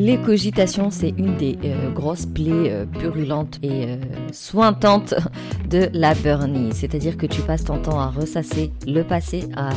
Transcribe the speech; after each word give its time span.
Les 0.00 0.16
cogitations, 0.16 0.92
c'est 0.92 1.12
une 1.18 1.36
des 1.38 1.58
euh, 1.64 1.90
grosses 1.90 2.24
plaies 2.24 2.70
euh, 2.70 2.86
purulentes 2.86 3.58
et 3.64 3.84
euh, 3.84 3.96
sointantes 4.30 5.12
de 5.68 5.88
la 5.92 6.14
burnie. 6.14 6.70
C'est-à-dire 6.72 7.16
que 7.16 7.26
tu 7.26 7.40
passes 7.42 7.64
ton 7.64 7.82
temps 7.82 7.98
à 7.98 8.06
ressasser 8.06 8.70
le 8.86 9.02
passé, 9.02 9.48
à 9.56 9.70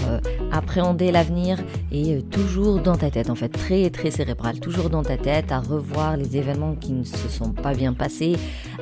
appréhender 0.52 1.12
l'avenir 1.12 1.58
et 1.92 2.22
toujours 2.24 2.80
dans 2.80 2.96
ta 2.96 3.10
tête, 3.10 3.30
en 3.30 3.36
fait, 3.36 3.50
très 3.50 3.90
très 3.90 4.12
cérébral, 4.12 4.60
toujours 4.60 4.90
dans 4.90 5.04
ta 5.04 5.18
tête, 5.18 5.52
à 5.52 5.60
revoir 5.60 6.18
les 6.18 6.38
événements 6.38 6.76
qui 6.76 6.94
ne 6.94 7.04
se 7.04 7.30
sont 7.30 7.52
pas 7.52 7.74
bien 7.74 7.94
passés, 7.94 8.36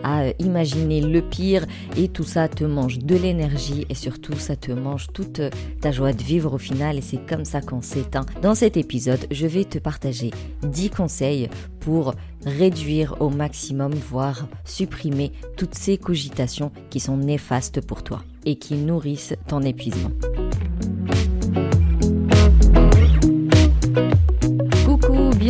à 0.04 0.24
imaginer 0.40 1.02
le 1.02 1.22
pire 1.22 1.66
et 1.98 2.08
tout 2.08 2.24
ça 2.24 2.48
te 2.48 2.64
mange 2.64 3.00
de 3.00 3.16
l'énergie 3.16 3.86
et 3.90 3.96
surtout 3.96 4.36
ça 4.36 4.56
te 4.56 4.72
mange 4.72 5.08
toute 5.14 5.42
ta 5.82 5.92
joie 5.92 6.14
de 6.14 6.24
vivre 6.24 6.54
au 6.54 6.58
final 6.58 6.98
et 6.98 7.02
c'est 7.02 7.26
comme 7.26 7.46
ça 7.46 7.62
qu'on 7.62 7.82
s'éteint. 7.82 8.26
Dans 8.42 8.56
cet 8.56 8.78
épisode, 8.78 9.26
je 9.32 9.48
vais 9.48 9.66
te 9.66 9.80
partager 9.80 10.32
10 10.64 10.90
conseils 10.90 11.50
pour 11.80 12.14
réduire 12.46 13.16
au 13.20 13.30
maximum, 13.30 13.94
voire 13.94 14.48
supprimer 14.66 15.32
toutes 15.58 15.76
ces 15.76 15.98
cogitations 15.98 16.72
qui 16.90 17.00
sont 17.00 17.18
néfastes 17.18 17.82
pour 17.82 18.04
toi 18.04 18.24
et 18.46 18.56
qui 18.56 18.76
nourrissent 18.76 19.36
ton 19.48 19.62
épuisement. 19.62 20.12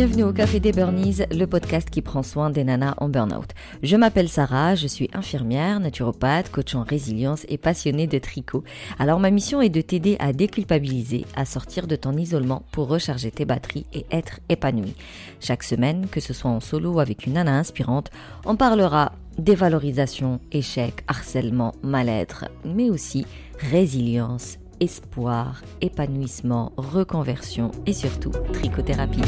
Bienvenue 0.00 0.22
au 0.22 0.32
Café 0.32 0.60
des 0.60 0.72
Burnies, 0.72 1.18
le 1.30 1.44
podcast 1.44 1.90
qui 1.90 2.00
prend 2.00 2.22
soin 2.22 2.48
des 2.48 2.64
nanas 2.64 2.94
en 2.96 3.10
burn-out. 3.10 3.50
Je 3.82 3.96
m'appelle 3.96 4.30
Sarah, 4.30 4.74
je 4.76 4.86
suis 4.86 5.10
infirmière, 5.12 5.78
naturopathe, 5.78 6.50
coach 6.50 6.74
en 6.74 6.84
résilience 6.84 7.44
et 7.50 7.58
passionnée 7.58 8.06
de 8.06 8.18
tricot. 8.18 8.64
Alors 8.98 9.20
ma 9.20 9.30
mission 9.30 9.60
est 9.60 9.68
de 9.68 9.82
t'aider 9.82 10.16
à 10.18 10.32
déculpabiliser, 10.32 11.26
à 11.36 11.44
sortir 11.44 11.86
de 11.86 11.96
ton 11.96 12.16
isolement 12.16 12.62
pour 12.72 12.88
recharger 12.88 13.30
tes 13.30 13.44
batteries 13.44 13.84
et 13.92 14.06
être 14.10 14.40
épanoui. 14.48 14.94
Chaque 15.38 15.64
semaine, 15.64 16.06
que 16.10 16.20
ce 16.20 16.32
soit 16.32 16.50
en 16.50 16.60
solo 16.60 16.94
ou 16.94 17.00
avec 17.00 17.26
une 17.26 17.34
nana 17.34 17.58
inspirante, 17.58 18.10
on 18.46 18.56
parlera 18.56 19.12
dévalorisation, 19.38 20.40
échec, 20.50 21.04
harcèlement, 21.08 21.74
mal-être, 21.82 22.46
mais 22.64 22.88
aussi 22.88 23.26
résilience, 23.70 24.56
espoir, 24.80 25.62
épanouissement, 25.80 26.72
reconversion 26.76 27.70
et 27.86 27.92
surtout 27.92 28.32
trichothérapie. 28.52 29.20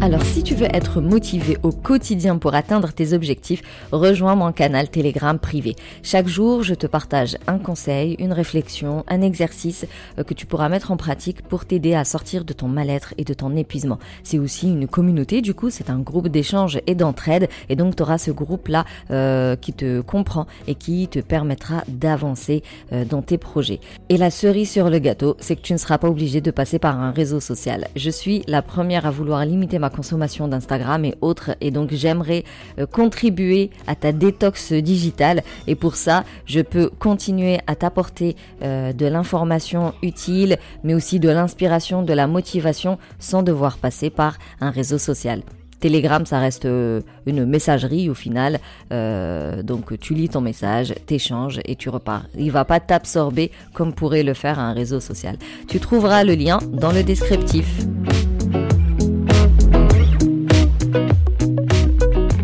Alors 0.00 0.22
si 0.22 0.44
tu 0.44 0.54
veux 0.54 0.68
être 0.72 1.00
motivé 1.00 1.58
au 1.64 1.72
quotidien 1.72 2.38
pour 2.38 2.54
atteindre 2.54 2.92
tes 2.92 3.14
objectifs, 3.14 3.62
rejoins 3.90 4.36
mon 4.36 4.52
canal 4.52 4.88
Telegram 4.88 5.36
privé. 5.40 5.74
Chaque 6.04 6.28
jour, 6.28 6.62
je 6.62 6.74
te 6.74 6.86
partage 6.86 7.36
un 7.48 7.58
conseil, 7.58 8.14
une 8.20 8.32
réflexion, 8.32 9.04
un 9.08 9.22
exercice 9.22 9.86
euh, 10.16 10.22
que 10.22 10.34
tu 10.34 10.46
pourras 10.46 10.68
mettre 10.68 10.92
en 10.92 10.96
pratique 10.96 11.42
pour 11.42 11.64
t'aider 11.64 11.94
à 11.94 12.04
sortir 12.04 12.44
de 12.44 12.52
ton 12.52 12.68
mal-être 12.68 13.12
et 13.18 13.24
de 13.24 13.34
ton 13.34 13.56
épuisement. 13.56 13.98
C'est 14.22 14.38
aussi 14.38 14.68
une 14.68 14.86
communauté, 14.86 15.42
du 15.42 15.52
coup, 15.52 15.68
c'est 15.68 15.90
un 15.90 15.98
groupe 15.98 16.28
d'échange 16.28 16.78
et 16.86 16.94
d'entraide 16.94 17.48
et 17.68 17.74
donc 17.74 17.96
tu 17.96 18.02
auras 18.04 18.18
ce 18.18 18.30
groupe-là 18.30 18.84
euh, 19.10 19.56
qui 19.56 19.72
te 19.72 20.00
comprend 20.00 20.46
et 20.68 20.76
qui 20.76 21.08
te 21.08 21.18
permettra 21.18 21.82
d'avancer 21.88 22.62
euh, 22.92 23.04
dans 23.04 23.22
tes 23.22 23.36
projets. 23.36 23.80
Et 24.10 24.16
la 24.16 24.30
cerise 24.30 24.70
sur 24.70 24.90
le 24.90 25.00
gâteau, 25.00 25.36
c'est 25.40 25.56
que 25.56 25.62
tu 25.62 25.72
ne 25.72 25.78
seras 25.78 25.98
pas 25.98 26.08
obligé 26.08 26.40
de 26.40 26.52
passer 26.52 26.78
par 26.78 27.00
un 27.00 27.10
réseau 27.10 27.40
social. 27.40 27.88
Je 27.96 28.10
suis 28.10 28.44
la 28.46 28.62
première 28.62 29.04
à 29.04 29.10
vouloir 29.10 29.44
limiter 29.44 29.80
ma 29.80 29.87
consommation 29.90 30.48
d'Instagram 30.48 31.04
et 31.04 31.14
autres. 31.20 31.50
Et 31.60 31.70
donc 31.70 31.92
j'aimerais 31.92 32.44
euh, 32.78 32.86
contribuer 32.86 33.70
à 33.86 33.94
ta 33.94 34.12
détox 34.12 34.72
digitale. 34.72 35.42
Et 35.66 35.74
pour 35.74 35.96
ça, 35.96 36.24
je 36.46 36.60
peux 36.60 36.90
continuer 36.98 37.58
à 37.66 37.74
t'apporter 37.74 38.36
euh, 38.62 38.92
de 38.92 39.06
l'information 39.06 39.94
utile, 40.02 40.58
mais 40.84 40.94
aussi 40.94 41.20
de 41.20 41.28
l'inspiration, 41.28 42.02
de 42.02 42.12
la 42.12 42.26
motivation, 42.26 42.98
sans 43.18 43.42
devoir 43.42 43.78
passer 43.78 44.10
par 44.10 44.38
un 44.60 44.70
réseau 44.70 44.98
social. 44.98 45.42
Telegram, 45.80 46.26
ça 46.26 46.40
reste 46.40 46.64
euh, 46.64 47.02
une 47.26 47.46
messagerie 47.46 48.10
au 48.10 48.14
final. 48.14 48.58
donc 48.90 49.98
tu 50.00 50.14
lis 50.14 50.28
ton 50.28 50.40
message, 50.40 50.94
t'échanges 51.06 51.60
et 51.64 51.76
tu 51.76 51.88
repars. 51.88 52.24
Il 52.36 52.50
va 52.50 52.64
pas 52.64 52.80
t'absorber 52.80 53.52
comme 53.74 53.92
pourrait 53.92 54.24
le 54.24 54.34
faire 54.34 54.58
un 54.58 54.72
réseau 54.72 55.00
social. 55.00 55.36
Tu 55.68 55.78
trouveras 55.78 56.24
le 56.24 56.34
lien 56.34 56.58
dans 56.72 56.90
le 56.90 57.02
descriptif. 57.04 57.86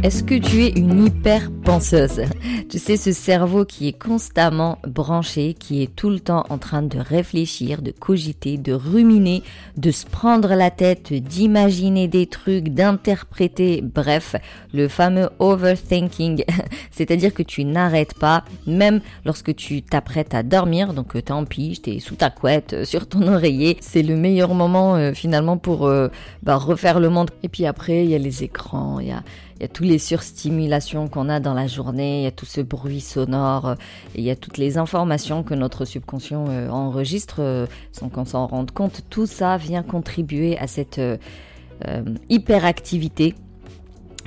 Est-ce 0.05 0.23
que 0.23 0.35
tu 0.35 0.63
es 0.63 0.69
une 0.69 1.07
hyper 1.07 1.51
penseuse 1.65 2.21
Tu 2.69 2.79
sais, 2.79 2.99
ce 2.99 3.11
cerveau 3.11 3.65
qui 3.65 3.89
est 3.89 3.99
constamment 3.99 4.77
branché, 4.87 5.55
qui 5.55 5.83
est 5.83 5.97
tout 5.97 6.11
le 6.11 6.21
temps 6.21 6.45
en 6.51 6.59
train 6.59 6.83
de 6.83 6.99
réfléchir, 6.99 7.81
de 7.81 7.91
cogiter, 7.91 8.59
de 8.59 8.75
ruminer, 8.75 9.43
de 9.79 9.91
se 9.91 10.05
prendre 10.05 10.51
la 10.51 10.71
tête, 10.71 11.15
d'imaginer 11.15 12.07
des 12.07 12.27
trucs, 12.27 12.69
d'interpréter, 12.69 13.81
bref, 13.81 14.37
le 14.75 14.89
fameux 14.89 15.31
overthinking. 15.39 16.45
C'est-à-dire 16.91 17.33
que 17.33 17.43
tu 17.43 17.65
n'arrêtes 17.65 18.13
pas, 18.13 18.45
même 18.67 19.01
lorsque 19.25 19.57
tu 19.57 19.81
t'apprêtes 19.81 20.35
à 20.35 20.43
dormir, 20.43 20.93
donc 20.93 21.25
tant 21.25 21.47
pis, 21.47 21.81
t'es 21.83 21.99
sous 21.99 22.17
ta 22.17 22.29
couette, 22.29 22.75
euh, 22.75 22.85
sur 22.85 23.07
ton 23.07 23.27
oreiller. 23.27 23.79
C'est 23.81 24.03
le 24.03 24.17
meilleur 24.17 24.53
moment 24.53 24.97
euh, 24.97 25.15
finalement 25.15 25.57
pour 25.57 25.87
euh, 25.87 26.09
bah, 26.43 26.57
refaire 26.57 27.01
le 27.01 27.09
monde. 27.09 27.31
Et 27.43 27.49
puis 27.49 27.65
après, 27.65 28.05
il 28.05 28.11
y 28.11 28.15
a 28.15 28.19
les 28.19 28.45
écrans, 28.45 29.01
il 29.01 29.09
y 29.09 29.11
a 29.11 29.23
il 29.57 29.63
y 29.63 29.65
a 29.65 29.69
toutes 29.69 29.87
les 29.87 29.99
surstimulations 29.99 31.09
qu'on 31.09 31.29
a 31.29 31.41
dans 31.41 31.55
la 31.55 31.67
journée, 31.67 32.21
il 32.21 32.25
y 32.25 32.27
a 32.27 32.33
tout 32.33 32.47
ce 32.47 32.61
bruit 32.61 33.01
sonore, 33.01 33.69
euh, 33.69 33.75
il 34.15 34.25
y 34.25 34.31
a 34.31 34.37
toutes 34.37 34.59
les 34.59 34.79
informations 34.79 35.43
que 35.43 35.55
notre 35.55 35.85
subconscient 35.85 36.47
euh, 36.49 36.69
enregistre 36.69 37.37
euh, 37.39 37.67
sans 37.93 38.09
qu'on 38.09 38.25
s'en 38.25 38.47
rende 38.47 38.73
compte. 38.73 39.03
Tout 39.11 39.27
ça 39.27 39.57
vient 39.57 39.83
contribuer 39.83 40.59
à 40.59 40.67
cette 40.67 41.01
hyperactivité 42.31 43.35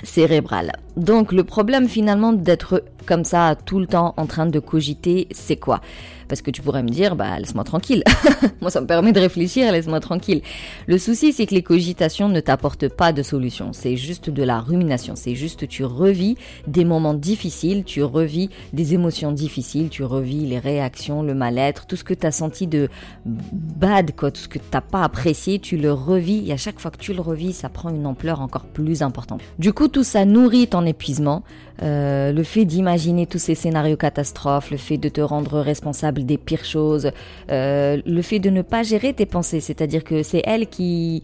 cérébrale. 0.04 0.74
Donc 0.96 1.32
le 1.32 1.44
problème 1.44 1.88
finalement 1.88 2.34
d'être 2.34 2.84
comme 3.06 3.24
ça 3.24 3.56
tout 3.66 3.80
le 3.80 3.88
temps 3.88 4.14
en 4.18 4.26
train 4.28 4.46
de 4.46 4.60
cogiter, 4.60 5.28
c'est 5.32 5.56
quoi? 5.56 5.82
Parce 6.28 6.42
que 6.42 6.52
tu 6.52 6.62
pourrais 6.62 6.84
me 6.84 6.90
dire, 6.90 7.16
bah, 7.16 7.40
laisse-moi 7.40 7.64
tranquille. 7.64 8.04
Moi, 8.62 8.72
ça 8.72 8.82
me 8.82 8.88
permet 8.88 9.12
de 9.12 9.20
réfléchir, 9.20 9.72
laisse-moi 9.72 10.00
tranquille. 10.00 10.42
Le 10.88 10.98
souci, 10.98 11.34
c'est 11.34 11.46
que 11.46 11.56
les 11.56 11.64
cogitations 11.64 12.30
ne 12.30 12.40
t'apportent 12.40 12.90
pas 12.90 13.14
de 13.14 13.24
solution. 13.24 13.72
C'est 13.74 13.96
juste 13.96 14.30
de 14.30 14.44
la 14.44 14.60
rumination. 14.60 15.16
C'est 15.16 15.36
juste, 15.36 15.68
tu 15.68 15.86
revis 15.86 16.38
des 16.68 16.86
moments 16.86 17.14
difficiles, 17.14 17.84
tu 17.84 18.04
revis 18.04 18.50
des 18.74 18.94
émotions 18.94 19.32
difficiles, 19.32 19.90
tu 19.90 20.04
revis 20.04 20.46
les 20.46 20.60
réactions, 20.60 21.24
le 21.24 21.34
mal-être, 21.34 21.86
tout 21.86 21.96
ce 21.96 22.04
que 22.04 22.14
tu 22.14 22.26
as 22.26 22.32
senti 22.32 22.68
de 22.68 22.90
bad, 23.26 24.16
quoi, 24.16 24.32
tout 24.32 24.42
ce 24.42 24.48
que 24.48 24.60
t'as 24.60 24.82
pas 24.82 25.04
apprécié, 25.04 25.60
tu 25.60 25.78
le 25.78 25.92
revis 25.94 26.50
et 26.50 26.54
à 26.54 26.58
chaque 26.58 26.80
fois 26.80 26.92
que 26.92 26.98
tu 26.98 27.14
le 27.14 27.22
revis, 27.22 27.54
ça 27.54 27.70
prend 27.70 27.90
une 27.90 28.06
ampleur 28.06 28.42
encore 28.42 28.66
plus 28.66 29.02
importante. 29.02 29.42
Du 29.60 29.74
coup, 29.74 29.88
tout 29.88 30.04
ça 30.04 30.26
nourrit 30.26 30.68
ton 30.68 30.86
épuisement. 30.86 31.44
Euh, 31.84 32.32
le 32.32 32.44
fait 32.44 32.66
d'imaginer 32.66 33.28
tous 33.28 33.38
ces 33.38 33.56
scénarios 33.56 33.98
catastrophes, 33.98 34.72
le 34.72 34.78
fait 34.78 34.98
de 34.98 35.10
te 35.10 35.22
rendre 35.22 35.60
responsable 35.60 36.26
des 36.26 36.38
pires 36.38 36.66
choses, 36.66 37.12
euh, 37.52 38.02
le 38.06 38.22
fait 38.22 38.40
de 38.40 38.50
ne 38.50 38.62
pas 38.62 38.84
gérer 38.84 39.14
tes 39.14 39.26
pensées, 39.26 39.60
c'est-à-dire 39.60 40.04
que 40.04 40.24
c'est 40.24 40.42
elle 40.46 40.68
qui 40.68 41.24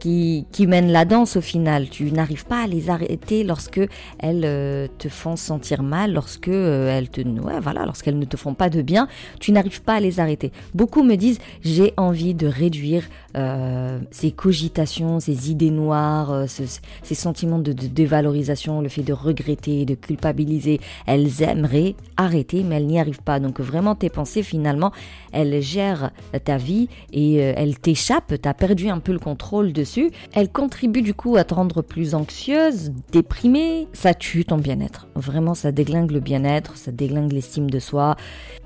qui, 0.00 0.46
qui 0.50 0.66
mènent 0.66 0.90
la 0.90 1.04
danse 1.04 1.36
au 1.36 1.40
final. 1.40 1.88
Tu 1.88 2.10
n'arrives 2.10 2.46
pas 2.46 2.64
à 2.64 2.66
les 2.66 2.90
arrêter 2.90 3.44
lorsque 3.44 3.80
elles 4.18 4.42
euh, 4.44 4.88
te 4.98 5.08
font 5.08 5.36
sentir 5.36 5.82
mal, 5.84 6.12
lorsque 6.12 6.48
euh, 6.48 6.96
elles 6.96 7.08
te, 7.08 7.20
ouais, 7.20 7.60
voilà, 7.60 7.84
lorsqu'elles 7.84 8.18
ne 8.18 8.24
te 8.24 8.36
font 8.36 8.54
pas 8.54 8.70
de 8.70 8.82
bien. 8.82 9.06
Tu 9.38 9.52
n'arrives 9.52 9.82
pas 9.82 9.94
à 9.94 10.00
les 10.00 10.18
arrêter. 10.18 10.50
Beaucoup 10.74 11.04
me 11.04 11.14
disent 11.14 11.38
j'ai 11.62 11.92
envie 11.96 12.34
de 12.34 12.48
réduire 12.48 13.04
euh, 13.36 14.00
ces 14.10 14.32
cogitations, 14.32 15.20
ces 15.20 15.50
idées 15.50 15.70
noires, 15.70 16.46
ces 16.48 17.14
sentiments 17.14 17.58
de, 17.58 17.72
dévalorisation, 17.72 18.80
le 18.80 18.88
fait 18.88 19.02
de 19.02 19.12
regretter, 19.12 19.84
de 19.84 19.94
culpabiliser. 19.94 20.80
Elles 21.06 21.42
aimeraient 21.42 21.94
arrêter, 22.16 22.64
mais 22.64 22.76
elles 22.76 22.86
n'y 22.86 22.98
arrivent 22.98 23.22
pas. 23.22 23.38
Donc 23.38 23.60
vraiment 23.60 23.94
tes 23.94 24.08
pensées 24.08 24.42
finalement, 24.42 24.92
elles 25.32 25.60
gèrent 25.60 26.10
ta 26.44 26.56
vie 26.56 26.88
et 27.12 27.36
elles 27.36 27.78
t'échappent. 27.78 28.34
T'as 28.40 28.54
perdu 28.54 28.88
un 28.88 28.98
peu 28.98 29.12
le 29.12 29.18
contrôle 29.18 29.72
de 29.72 29.84
elle 30.32 30.50
contribue 30.50 31.02
du 31.02 31.14
coup 31.14 31.36
à 31.36 31.44
te 31.44 31.54
rendre 31.54 31.82
plus 31.82 32.14
anxieuse, 32.14 32.92
déprimée. 33.12 33.88
Ça 33.92 34.14
tue 34.14 34.44
ton 34.44 34.58
bien-être. 34.58 35.06
Vraiment, 35.14 35.54
ça 35.54 35.72
déglingue 35.72 36.10
le 36.10 36.20
bien-être, 36.20 36.76
ça 36.76 36.92
déglingue 36.92 37.32
l'estime 37.32 37.70
de 37.70 37.78
soi. 37.78 38.16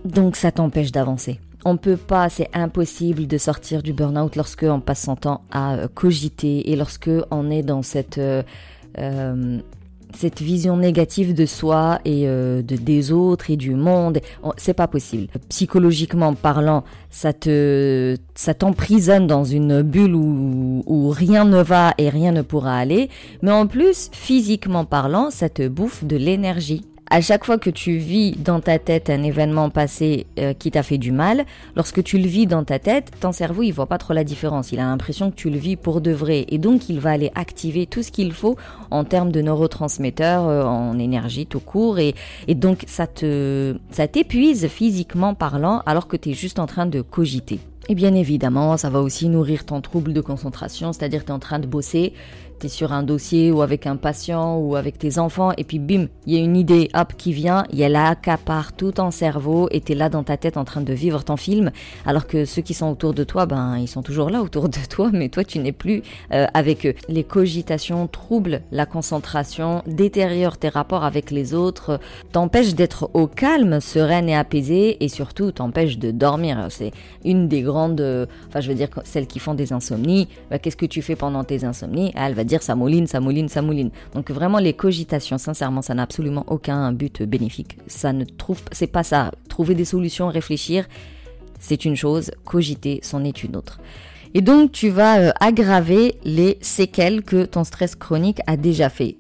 Donc 0.05 0.37
ça 0.37 0.53
t'empêche 0.53 0.93
d'avancer. 0.93 1.41
On 1.65 1.77
peut 1.79 1.97
pas, 1.97 2.29
c'est 2.29 2.51
impossible 2.53 3.27
de 3.27 3.39
sortir 3.39 3.83
du 3.83 3.95
burn-out 3.95 4.37
lorsque 4.37 4.65
on 4.65 4.81
passe 4.81 5.03
son 5.03 5.17
temps 5.17 5.43
à 5.51 5.89
cogiter 5.95 6.71
et 6.71 6.77
lorsque 6.77 7.11
on 7.31 7.51
est 7.51 7.63
dans 7.63 7.83
cette 7.83 8.19
euh, 8.19 8.43
euh, 8.99 9.61
cette 10.17 10.41
vision 10.41 10.77
négative 10.77 11.35
de 11.35 11.47
soi 11.47 11.99
et 12.05 12.29
euh, 12.29 12.63
de 12.63 12.77
des 12.77 13.13
autres 13.13 13.51
et 13.51 13.57
du 13.57 13.75
monde, 13.75 14.21
c'est 14.57 14.75
pas 14.75 14.89
possible. 14.89 15.29
Psychologiquement 15.49 16.35
parlant, 16.35 16.85
ça 17.11 17.33
te 17.33 18.17
ça 18.35 18.55
t'emprisonne 18.55 19.27
dans 19.27 19.45
une 19.45 19.83
bulle 19.83 20.15
où, 20.15 20.83
où 20.87 21.11
rien 21.11 21.45
ne 21.45 21.63
va 21.63 21.95
et 21.99 22.09
rien 22.09 22.33
ne 22.33 22.43
pourra 22.43 22.77
aller, 22.77 23.09
mais 23.43 23.53
en 23.53 23.67
plus 23.67 24.11
physiquement 24.13 24.85
parlant, 24.85 25.31
ça 25.31 25.49
te 25.49 25.67
bouffe 25.69 26.05
de 26.05 26.17
l'énergie 26.17 26.85
à 27.15 27.21
chaque 27.21 27.45
fois 27.45 27.59
que 27.59 27.71
tu 27.71 27.97
vis 27.97 28.33
dans 28.33 28.59
ta 28.59 28.81
tête 28.81 29.09
un 29.09 29.23
événement 29.23 29.71
passé 29.71 30.27
euh, 30.41 30.53
qui 30.53 30.73
t'a 30.73 30.83
fait 30.83 30.99
du 30.99 31.13
mal, 31.13 31.45
lorsque 31.77 32.03
tu 32.03 32.19
le 32.19 32.27
vis 32.27 32.49
dans 32.49 32.65
ta 32.65 32.81
tête, 32.81 33.13
ton 33.21 33.31
cerveau 33.31 33.63
il 33.63 33.71
voit 33.71 33.87
pas 33.87 33.99
trop 33.99 34.15
la 34.15 34.25
différence. 34.25 34.73
Il 34.73 34.81
a 34.81 34.83
l'impression 34.83 35.31
que 35.31 35.37
tu 35.37 35.49
le 35.49 35.57
vis 35.57 35.77
pour 35.77 36.01
de 36.01 36.11
vrai 36.11 36.45
et 36.49 36.59
donc 36.59 36.89
il 36.89 36.99
va 36.99 37.11
aller 37.11 37.31
activer 37.37 37.87
tout 37.87 38.03
ce 38.03 38.11
qu'il 38.11 38.33
faut 38.33 38.57
en 38.91 39.05
termes 39.05 39.31
de 39.31 39.41
neurotransmetteurs, 39.43 40.49
euh, 40.49 40.65
en 40.65 40.99
énergie 40.99 41.47
tout 41.47 41.61
court 41.61 42.01
et, 42.01 42.17
donc 42.49 42.83
ça 42.89 43.07
te 43.07 43.77
ça 43.93 44.09
t'épuise 44.09 44.67
physiquement 44.67 45.35
parlant 45.35 45.83
alors 45.87 46.09
que 46.09 46.17
tu 46.17 46.31
es 46.31 46.35
juste 46.35 46.59
en 46.59 46.67
train 46.67 46.87
de 46.87 47.01
cogiter. 47.01 47.61
Et 47.89 47.95
bien 47.95 48.15
évidemment, 48.15 48.77
ça 48.77 48.89
va 48.91 49.01
aussi 49.01 49.29
nourrir 49.29 49.67
ton 49.67 49.81
trouble 49.83 50.15
de 50.15 50.21
concentration, 50.21 50.93
c'est-à-dire 50.93 51.21
que 51.21 51.27
tu 51.27 51.33
es 51.33 51.35
en 51.35 51.39
train 51.39 51.59
de 51.59 51.67
bosser, 51.67 52.15
sur 52.69 52.93
un 52.93 53.03
dossier 53.03 53.51
ou 53.51 53.63
avec 53.63 53.87
un 53.87 53.97
patient 53.97 54.59
ou 54.59 54.77
avec 54.77 54.99
tes 54.99 55.19
enfants, 55.19 55.53
et 55.57 55.65
puis 55.65 55.79
bim, 55.79 56.07
il 56.27 56.35
y 56.35 56.37
a 56.37 56.41
une 56.41 56.57
idée, 56.57 56.89
hop, 56.95 57.15
qui 57.17 57.33
vient, 57.33 57.65
il 57.71 57.79
y 57.79 57.85
a 57.85 57.89
là, 57.89 58.09
accapare 58.09 58.73
tout 58.73 58.93
ton 58.93 59.11
cerveau, 59.11 59.69
et 59.71 59.81
tu 59.81 59.93
es 59.93 59.95
là 59.95 60.09
dans 60.09 60.23
ta 60.23 60.37
tête 60.37 60.57
en 60.57 60.65
train 60.65 60.81
de 60.81 60.93
vivre 60.93 61.25
ton 61.25 61.37
film, 61.37 61.71
alors 62.07 62.27
que 62.27 62.45
ceux 62.45 62.63
qui 62.63 62.75
sont 62.75 62.91
autour 62.91 63.15
de 63.15 63.25
toi, 63.25 63.47
ben, 63.47 63.77
ils 63.79 63.89
sont 63.89 64.03
toujours 64.03 64.31
là 64.31 64.43
autour 64.43 64.69
de 64.69 64.79
toi, 64.89 65.11
mais 65.13 65.29
toi, 65.29 65.45
tu 65.45 65.59
n'es 65.59 65.73
plus 65.73 66.03
euh, 66.33 66.47
avec 66.55 66.87
eux. 66.87 66.95
Les 67.09 67.25
cogitations 67.25 68.07
troublent 68.07 68.63
la 68.71 68.87
concentration, 68.87 69.83
détériorent 69.87 70.59
tes 70.59 70.69
rapports 70.69 71.05
avec 71.05 71.31
les 71.31 71.55
autres, 71.55 72.01
t'empêchent 72.33 72.75
d'être 72.75 73.11
au 73.15 73.27
calme, 73.27 73.81
sereine 73.81 74.29
et 74.29 74.37
apaisée, 74.37 75.03
et 75.03 75.09
surtout 75.09 75.53
t'empêchent 75.53 75.99
de 75.99 76.11
dormir. 76.11 76.67
C'est 76.71 76.93
une 77.25 77.49
des 77.49 77.63
grandes, 77.63 78.01
euh, 78.01 78.27
enfin, 78.49 78.61
je 78.61 78.69
veux 78.69 78.75
dire, 78.75 78.89
celles 79.05 79.27
qui 79.27 79.39
font 79.39 79.55
des 79.55 79.73
insomnies, 79.73 80.29
ben, 80.51 80.59
qu'est-ce 80.59 80.77
que 80.77 80.87
tu 80.87 81.03
fais 81.03 81.17
pendant 81.17 81.45
tes 81.45 81.65
insomnies? 81.65 82.13
Elle 82.17 82.35
va 82.35 82.45
dire 82.45 82.54
ça 82.63 82.75
mouline, 82.75 83.07
ça 83.07 83.21
mouline, 83.21 83.49
ça 83.49 83.63
mouline. 83.63 83.91
Donc 84.15 84.31
vraiment 84.31 84.59
les 84.59 84.73
cogitations, 84.73 85.39
sincèrement, 85.39 85.83
ça 85.83 85.95
n'a 85.95 86.03
absolument 86.03 86.45
aucun 86.49 86.93
but 86.93 87.23
bénéfique. 87.23 87.79
Ça 87.87 88.13
ne 88.13 88.25
trouve, 88.25 88.61
c'est 88.73 88.87
pas 88.87 89.03
ça. 89.03 89.33
Trouver 89.49 89.75
des 89.75 89.85
solutions, 89.85 90.29
réfléchir, 90.29 90.87
c'est 91.59 91.85
une 91.85 91.97
chose. 91.97 92.31
Cogiter, 92.45 93.01
c'en 93.03 93.25
est 93.25 93.43
une 93.45 93.57
autre. 93.57 93.81
Et 94.35 94.41
donc 94.41 94.73
tu 94.73 94.89
vas 94.89 95.21
euh, 95.21 95.33
aggraver 95.41 96.17
les 96.25 96.59
séquelles 96.61 97.23
que 97.23 97.45
ton 97.45 97.63
stress 97.63 97.95
chronique 97.95 98.41
a 98.47 98.57
déjà 98.57 98.89
fait 98.89 99.17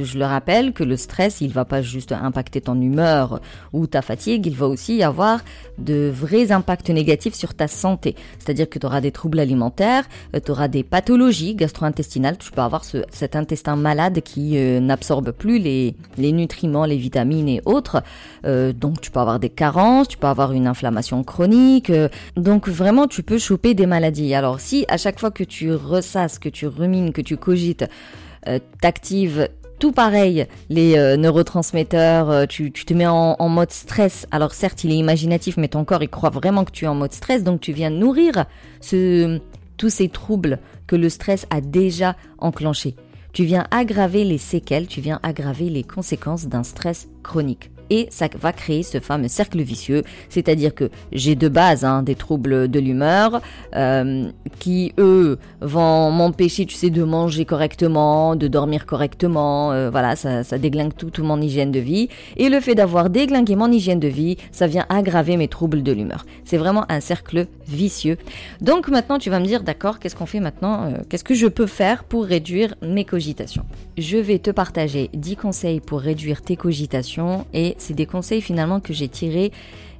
je 0.00 0.18
le 0.18 0.24
rappelle 0.24 0.72
que 0.72 0.84
le 0.84 0.96
stress, 0.96 1.40
il 1.40 1.50
va 1.50 1.64
pas 1.64 1.82
juste 1.82 2.12
impacter 2.12 2.60
ton 2.60 2.80
humeur 2.80 3.40
ou 3.72 3.86
ta 3.86 4.02
fatigue, 4.02 4.46
il 4.46 4.54
va 4.54 4.66
aussi 4.66 5.02
avoir 5.02 5.40
de 5.78 6.10
vrais 6.12 6.52
impacts 6.52 6.90
négatifs 6.90 7.34
sur 7.34 7.54
ta 7.54 7.68
santé. 7.68 8.14
C'est-à-dire 8.38 8.68
que 8.68 8.78
tu 8.78 8.86
auras 8.86 9.00
des 9.00 9.12
troubles 9.12 9.40
alimentaires, 9.40 10.04
euh, 10.34 10.40
tu 10.44 10.50
auras 10.50 10.68
des 10.68 10.82
pathologies 10.82 11.54
gastro-intestinales, 11.54 12.38
tu 12.38 12.50
peux 12.50 12.60
avoir 12.60 12.84
cet 12.84 13.36
intestin 13.36 13.76
malade 13.76 14.20
qui 14.20 14.56
euh, 14.56 14.80
n'absorbe 14.80 15.32
plus 15.32 15.58
les, 15.58 15.94
nutriments, 16.18 16.84
les 16.84 16.96
vitamines 16.96 17.48
et 17.48 17.60
autres. 17.64 18.02
Euh, 18.44 18.72
donc 18.72 19.00
tu 19.00 19.10
peux 19.10 19.20
avoir 19.20 19.38
des 19.38 19.50
carences, 19.50 20.08
tu 20.08 20.18
peux 20.18 20.26
avoir 20.26 20.52
une 20.52 20.66
inflammation 20.66 21.22
chronique. 21.24 21.92
donc 22.36 22.68
vraiment, 22.68 23.06
tu 23.06 23.22
peux 23.22 23.38
choper 23.38 23.74
des 23.74 23.86
maladies. 23.86 24.34
Alors 24.34 24.60
si 24.60 24.84
à 24.88 24.96
chaque 24.96 25.18
fois 25.18 25.30
que 25.30 25.44
tu 25.44 25.72
ressasses, 25.74 26.38
que 26.38 26.48
tu 26.48 26.66
rumines, 26.66 27.12
que 27.12 27.20
tu 27.20 27.36
cogites, 27.36 27.84
t'actives 28.80 29.48
tout 29.82 29.90
pareil, 29.90 30.46
les 30.68 30.96
euh, 30.96 31.16
neurotransmetteurs, 31.16 32.30
euh, 32.30 32.46
tu, 32.46 32.70
te 32.70 32.94
mets 32.94 33.08
en, 33.08 33.48
mode 33.48 33.72
stress. 33.72 34.28
Alors 34.30 34.52
certes, 34.52 34.84
il 34.84 34.92
est 34.92 34.96
imaginatif, 34.96 35.56
mais 35.56 35.66
ton 35.66 35.84
corps, 35.84 36.04
il 36.04 36.08
croit 36.08 36.30
vraiment 36.30 36.64
que 36.64 36.70
tu 36.70 36.84
es 36.84 36.88
en 36.88 36.94
mode 36.94 37.12
stress, 37.12 37.42
donc 37.42 37.60
tu 37.60 37.72
viens 37.72 37.90
nourrir 37.90 38.44
tous 38.80 39.90
ces 39.90 40.08
troubles 40.08 40.60
que 40.86 40.94
le 40.94 41.08
stress 41.08 41.48
a 41.50 41.60
déjà 41.60 42.14
enclenchés. 42.38 42.94
Tu 43.32 43.42
viens 43.42 43.66
aggraver 43.72 44.22
les 44.22 44.38
séquelles, 44.38 44.86
tu 44.86 45.00
viens 45.00 45.18
aggraver 45.24 45.68
les 45.68 45.82
conséquences 45.82 46.46
d'un 46.46 46.62
stress 46.62 47.08
chronique 47.24 47.72
et 47.92 48.08
ça 48.10 48.26
va 48.40 48.54
créer 48.54 48.82
ce 48.82 49.00
fameux 49.00 49.28
cercle 49.28 49.60
vicieux, 49.60 50.02
c'est-à-dire 50.30 50.74
que 50.74 50.88
j'ai 51.12 51.34
de 51.34 51.48
base 51.48 51.84
hein, 51.84 52.02
des 52.02 52.14
troubles 52.14 52.68
de 52.68 52.80
l'humeur 52.80 53.42
euh, 53.76 54.30
qui 54.58 54.94
eux 54.96 55.38
vont 55.60 56.10
m'empêcher, 56.10 56.64
tu 56.64 56.74
sais, 56.74 56.88
de 56.88 57.02
manger 57.02 57.44
correctement, 57.44 58.34
de 58.34 58.48
dormir 58.48 58.86
correctement, 58.86 59.72
euh, 59.72 59.90
voilà, 59.90 60.16
ça, 60.16 60.42
ça 60.42 60.56
déglingue 60.56 60.94
tout, 60.96 61.10
tout 61.10 61.22
mon 61.22 61.38
hygiène 61.42 61.70
de 61.70 61.80
vie 61.80 62.08
et 62.38 62.48
le 62.48 62.60
fait 62.60 62.74
d'avoir 62.74 63.10
déglingué 63.10 63.56
mon 63.56 63.70
hygiène 63.70 64.00
de 64.00 64.08
vie, 64.08 64.38
ça 64.52 64.66
vient 64.66 64.86
aggraver 64.88 65.36
mes 65.36 65.48
troubles 65.48 65.82
de 65.82 65.92
l'humeur. 65.92 66.24
C'est 66.46 66.56
vraiment 66.56 66.86
un 66.88 67.00
cercle 67.00 67.46
vicieux. 67.68 68.16
Donc 68.62 68.88
maintenant 68.88 69.18
tu 69.18 69.28
vas 69.28 69.38
me 69.38 69.44
dire 69.44 69.62
d'accord, 69.62 69.98
qu'est-ce 69.98 70.16
qu'on 70.16 70.24
fait 70.24 70.40
maintenant 70.40 70.84
euh, 70.84 71.02
Qu'est-ce 71.10 71.24
que 71.24 71.34
je 71.34 71.46
peux 71.46 71.66
faire 71.66 72.04
pour 72.04 72.24
réduire 72.24 72.74
mes 72.80 73.04
cogitations? 73.04 73.66
Je 73.98 74.16
vais 74.16 74.38
te 74.38 74.50
partager 74.50 75.10
10 75.12 75.36
conseils 75.36 75.80
pour 75.80 76.00
réduire 76.00 76.40
tes 76.40 76.56
cogitations 76.56 77.44
et 77.52 77.76
c'est 77.82 77.94
des 77.94 78.06
conseils 78.06 78.40
finalement 78.40 78.80
que 78.80 78.92
j'ai 78.92 79.08
tirés 79.08 79.52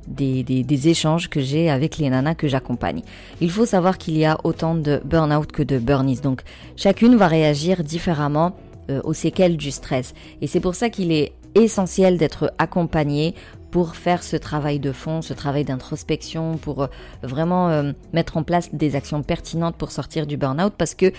des, 0.06 0.88
échanges 0.88 1.29
que 1.29 1.40
j'ai 1.40 1.70
avec 1.70 1.99
les 1.99 2.11
nanas 2.11 2.34
que 2.34 2.49
j'accompagne. 2.49 3.02
Il 3.40 3.50
faut 3.50 3.67
savoir 3.67 3.99
qu'il 3.99 4.17
y 4.17 4.25
a 4.25 4.38
autant 4.44 4.75
de 4.75 5.00
burn-out 5.05 5.50
que 5.52 5.62
de 5.62 5.79
burn-is. 5.79 6.20
Donc 6.20 6.43
chacune 6.76 7.17
va 7.17 7.29
réagir 7.29 7.84
différemment 7.84 8.56
euh, 8.90 9.00
aux 9.05 9.14
séquelles 9.14 9.56
du 9.56 9.70
stress. 9.70 10.14
Et 10.40 10.46
c'est 10.46 10.61
pour 10.61 10.75
ça 10.75 10.90
qu'il 10.90 11.12
est 11.12 11.32
essentiel 11.55 12.17
d'être 12.17 12.52
accompagné 12.58 13.34
pour 13.70 13.96
faire 13.96 14.23
ce 14.23 14.37
travail 14.37 14.81
de 14.81 14.93
fond, 14.93 15.23
ce 15.23 15.32
travail 15.32 15.64
d'introspection, 15.64 16.56
pour 16.56 16.82
euh, 16.82 16.87
vraiment 17.23 17.69
euh, 17.69 17.93
mettre 18.12 18.37
en 18.37 18.43
place 18.43 18.75
des 18.75 18.96
actions 18.96 19.23
pertinentes 19.23 19.76
pour 19.76 19.93
sortir 19.93 20.26
du 20.26 20.37
burn-out 20.37 20.75
parce 20.76 20.94
que 20.94 21.12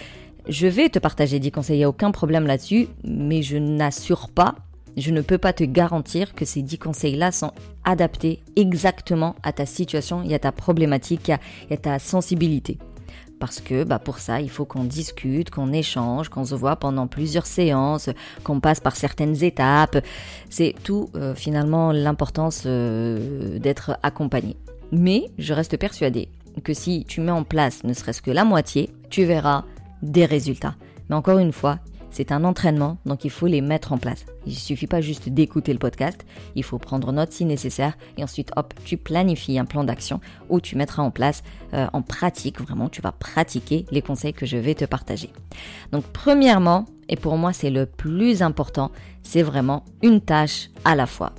je 0.47 0.67
vais 0.67 0.89
te 0.89 0.99
partager 0.99 1.39
des 1.39 1.51
conseils, 1.51 1.77
il 1.77 1.79
n'y 1.79 1.85
a 1.85 1.89
aucun 1.89 2.11
problème 2.11 2.45
là-dessus, 2.45 2.87
mais 3.05 3.41
je 3.41 3.57
n'assure 3.57 4.29
pas 4.29 4.55
je 4.97 5.11
ne 5.11 5.21
peux 5.21 5.37
pas 5.37 5.53
te 5.53 5.63
garantir 5.63 6.33
que 6.35 6.45
ces 6.45 6.61
10 6.61 6.77
conseils-là 6.77 7.31
sont 7.31 7.51
adaptés 7.83 8.41
exactement 8.55 9.35
à 9.43 9.51
ta 9.51 9.65
situation 9.65 10.23
et 10.23 10.33
à 10.33 10.39
ta 10.39 10.51
problématique 10.51 11.29
et 11.69 11.73
à 11.73 11.77
ta 11.77 11.99
sensibilité. 11.99 12.77
Parce 13.39 13.59
que 13.59 13.83
bah, 13.83 13.99
pour 13.99 14.19
ça, 14.19 14.39
il 14.39 14.49
faut 14.49 14.65
qu'on 14.65 14.85
discute, 14.85 15.49
qu'on 15.49 15.73
échange, 15.73 16.29
qu'on 16.29 16.45
se 16.45 16.55
voit 16.55 16.77
pendant 16.77 17.07
plusieurs 17.07 17.45
séances, 17.45 18.09
qu'on 18.43 18.59
passe 18.61 18.79
par 18.79 18.95
certaines 18.95 19.43
étapes. 19.43 19.97
C'est 20.49 20.75
tout 20.83 21.09
euh, 21.15 21.35
finalement 21.35 21.91
l'importance 21.91 22.63
euh, 22.65 23.59
d'être 23.59 23.97
accompagné. 24.01 24.55
Mais 24.91 25.29
je 25.39 25.53
reste 25.53 25.75
persuadée 25.77 26.29
que 26.63 26.73
si 26.73 27.03
tu 27.05 27.19
mets 27.19 27.31
en 27.31 27.43
place 27.43 27.83
ne 27.83 27.93
serait-ce 27.93 28.21
que 28.21 28.31
la 28.31 28.45
moitié, 28.45 28.91
tu 29.09 29.25
verras 29.25 29.65
des 30.01 30.25
résultats. 30.25 30.75
Mais 31.09 31.15
encore 31.15 31.39
une 31.39 31.51
fois, 31.51 31.79
c'est 32.13 32.31
un 32.31 32.43
entraînement, 32.43 32.99
donc 33.07 33.25
il 33.25 33.31
faut 33.31 33.47
les 33.47 33.61
mettre 33.61 33.91
en 33.91 33.97
place. 33.97 34.25
Il 34.45 34.55
suffit 34.55 34.85
pas 34.85 35.01
juste 35.01 35.29
d'écouter 35.29 35.73
le 35.73 35.79
podcast, 35.79 36.23
il 36.55 36.63
faut 36.63 36.77
prendre 36.77 37.11
note 37.11 37.31
si 37.31 37.43
nécessaire 37.43 37.97
et 38.17 38.23
ensuite 38.23 38.51
hop, 38.55 38.73
tu 38.85 38.97
planifies 38.97 39.57
un 39.57 39.65
plan 39.65 39.83
d'action 39.83 40.21
où 40.47 40.61
tu 40.61 40.77
mettras 40.77 41.01
en 41.01 41.09
place 41.09 41.41
euh, 41.73 41.87
en 41.91 42.03
pratique, 42.03 42.61
vraiment 42.61 42.87
tu 42.87 43.01
vas 43.01 43.11
pratiquer 43.11 43.87
les 43.89 44.03
conseils 44.03 44.33
que 44.33 44.45
je 44.45 44.57
vais 44.57 44.75
te 44.75 44.85
partager. 44.85 45.31
Donc 45.91 46.05
premièrement, 46.13 46.85
et 47.09 47.15
pour 47.15 47.35
moi 47.35 47.51
c'est 47.51 47.71
le 47.71 47.87
plus 47.87 48.43
important, 48.43 48.91
c'est 49.23 49.41
vraiment 49.41 49.83
une 50.03 50.21
tâche 50.21 50.69
à 50.85 50.95
la 50.95 51.07
fois. 51.07 51.33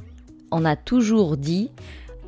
On 0.50 0.64
a 0.64 0.74
toujours 0.74 1.36
dit 1.36 1.70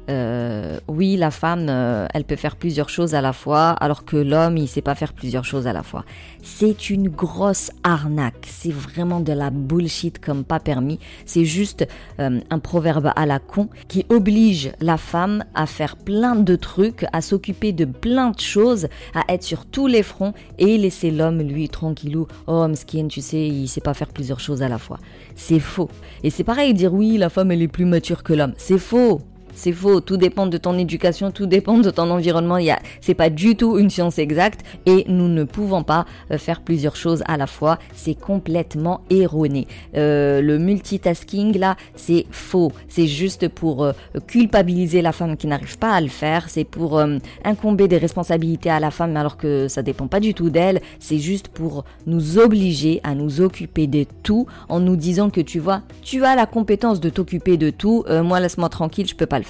euh, 0.09 0.79
oui, 0.89 1.17
la 1.17 1.31
femme, 1.31 1.67
euh, 1.69 2.07
elle 2.15 2.25
peut 2.25 2.37
faire 2.37 2.57
plusieurs 2.57 2.89
choses 2.89 3.15
à 3.15 3.21
la 3.21 3.33
fois, 3.33 3.71
alors 3.71 4.05
que 4.05 4.17
l'homme, 4.17 4.57
il 4.57 4.69
sait 4.69 4.83
pas 4.83 4.95
faire 4.95 5.13
plusieurs 5.13 5.45
choses 5.45 5.67
à 5.67 5.73
la 5.73 5.83
fois. 5.83 6.05
C'est 6.43 6.91
une 6.91 7.09
grosse 7.09 7.71
arnaque. 7.83 8.47
C'est 8.49 8.73
vraiment 8.73 9.21
de 9.21 9.33
la 9.33 9.51
bullshit 9.51 10.19
comme 10.19 10.45
pas 10.45 10.61
permis. 10.61 11.01
C'est 11.25 11.45
juste 11.45 11.87
euh, 12.21 12.41
un 12.51 12.59
proverbe 12.59 13.13
à 13.17 13.27
la 13.27 13.39
con 13.39 13.69
qui 13.89 14.07
oblige 14.09 14.73
la 14.81 14.97
femme 14.97 15.45
à 15.55 15.67
faire 15.67 15.97
plein 15.97 16.37
de 16.37 16.57
trucs, 16.57 17.05
à 17.13 17.21
s'occuper 17.21 17.73
de 17.73 17.85
plein 17.85 18.31
de 18.31 18.41
choses, 18.41 18.89
à 19.15 19.33
être 19.33 19.43
sur 19.43 19.67
tous 19.67 19.87
les 19.87 20.03
fronts 20.03 20.35
et 20.59 20.79
laisser 20.79 21.11
l'homme, 21.11 21.41
lui, 21.43 21.69
tranquillou. 21.69 22.27
Oh, 22.47 22.67
skin, 22.75 23.09
tu 23.09 23.21
sais, 23.21 23.47
il 23.47 23.67
sait 23.67 23.81
pas 23.81 23.95
faire 23.95 24.09
plusieurs 24.09 24.41
choses 24.41 24.63
à 24.63 24.69
la 24.69 24.79
fois. 24.79 24.99
C'est 25.35 25.61
faux. 25.61 25.91
Et 26.23 26.31
c'est 26.31 26.45
pareil 26.45 26.75
dire 26.75 26.95
oui, 26.95 27.19
la 27.19 27.29
femme, 27.29 27.51
elle 27.51 27.63
est 27.63 27.69
plus 27.69 27.85
mature 27.85 28.23
que 28.23 28.33
l'homme. 28.33 28.55
C'est 28.57 28.79
faux. 28.79 29.21
C'est 29.57 29.73
faux, 29.73 30.03
tout 30.03 30.19
dépend 30.19 30.47
de 30.47 30.59
ton 30.59 30.77
éducation, 30.77 31.31
tout 31.31 31.47
dépend 31.47 31.79
de 31.79 31.89
ton 31.89 32.11
environnement. 32.11 32.59
Il 32.59 32.67
y 32.67 32.71
a, 32.71 32.79
c'est 33.01 33.15
pas 33.15 33.31
du 33.31 33.57
tout 33.57 33.79
une 33.79 33.89
science 33.89 34.19
exacte 34.19 34.61
et 34.85 35.07
nous 35.09 35.29
ne 35.29 35.45
pouvons 35.45 35.83
pas 35.83 36.05
euh, 36.31 36.37
faire 36.37 36.61
plusieurs 36.61 36.95
choses 36.95 37.25
à 37.27 37.39
la 37.39 37.47
fois. 37.47 37.79
C'est 37.95 38.15
complètement 38.15 39.01
erroné. 39.09 39.67
Euh, 39.97 40.43
le 40.43 40.59
multitasking 40.59 41.59
là, 41.59 41.77
c'est 41.95 42.27
faux. 42.31 42.71
C'est 42.89 43.07
juste 43.07 43.49
pour 43.49 43.83
euh, 43.83 43.93
culpabiliser 44.27 45.01
la 45.01 45.13
femme 45.13 45.39
qui 45.39 45.47
n'arrive 45.47 45.79
pas 45.79 45.95
à 45.95 46.03
le 46.03 46.09
faire. 46.09 46.51
C'est 46.51 46.65
pour 46.65 47.03
incomber 47.43 47.89
des 47.89 47.97
responsabilités 47.97 48.69
à 48.69 48.79
la 48.79 48.91
femme 48.91 49.17
alors 49.17 49.39
que 49.39 49.69
ça 49.69 49.83
dépend 49.83 50.07
pas 50.07 50.21
du 50.21 50.35
tout 50.35 50.51
d'elle. 50.51 50.83
C'est 50.99 51.19
juste 51.19 51.49
pour 51.49 51.87
nous 52.07 52.39
obliger 52.39 53.01
à 53.05 53.15
nous 53.15 53.41
occuper 53.41 53.87
de 53.87 54.05
tout 54.23 54.47
en 54.69 54.81
nous 54.81 54.97
disant 54.97 55.31
que 55.31 55.41
tu 55.41 55.61
vois, 55.61 55.81
tu 56.03 56.27
as 56.27 56.37
la 56.37 56.45
compétence 56.45 57.01
de 57.01 57.09
t'occuper 57.09 57.57
de 57.57 57.71
tout. 57.71 58.05
moi 58.23 58.39
laisse-moi 58.39 58.69
tranquille, 58.69 59.09
je 59.09 59.15
peux 59.15 59.25
pas 59.25 59.39
le 59.39 59.46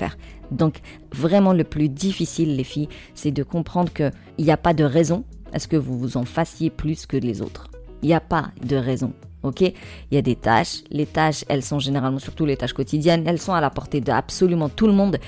Donc 0.50 0.80
vraiment 1.12 1.52
le 1.52 1.64
plus 1.64 1.88
difficile 1.88 2.56
les 2.56 2.64
filles, 2.64 2.88
c'est 3.14 3.30
de 3.30 3.42
comprendre 3.42 3.92
qu'il 3.92 4.12
n'y 4.38 4.50
a 4.50 4.56
pas 4.56 4.74
de 4.74 4.84
raison 4.84 5.24
à 5.52 5.58
ce 5.58 5.68
que 5.68 5.76
vous 5.76 5.98
vous 5.98 6.16
en 6.16 6.24
fassiez 6.24 6.70
plus 6.70 7.06
que 7.06 7.16
les 7.16 7.42
autres. 7.42 7.68
Il 8.02 8.08
n'y 8.08 8.14
a 8.14 8.20
pas 8.20 8.50
de 8.64 8.76
raison. 8.76 9.12
Ok? 9.42 9.60
Il 9.60 9.74
y 10.10 10.16
a 10.16 10.22
des 10.22 10.34
tâches. 10.34 10.82
Les 10.90 11.06
tâches, 11.06 11.44
elles 11.48 11.62
sont 11.62 11.78
généralement, 11.78 12.18
surtout 12.18 12.46
les 12.46 12.56
tâches 12.56 12.72
quotidiennes, 12.72 13.24
elles 13.26 13.40
sont 13.40 13.52
à 13.52 13.60
la 13.60 13.70
portée 13.70 14.00
de 14.00 14.12
tout 14.74 14.86
le 14.86 14.92
monde. 14.92 15.18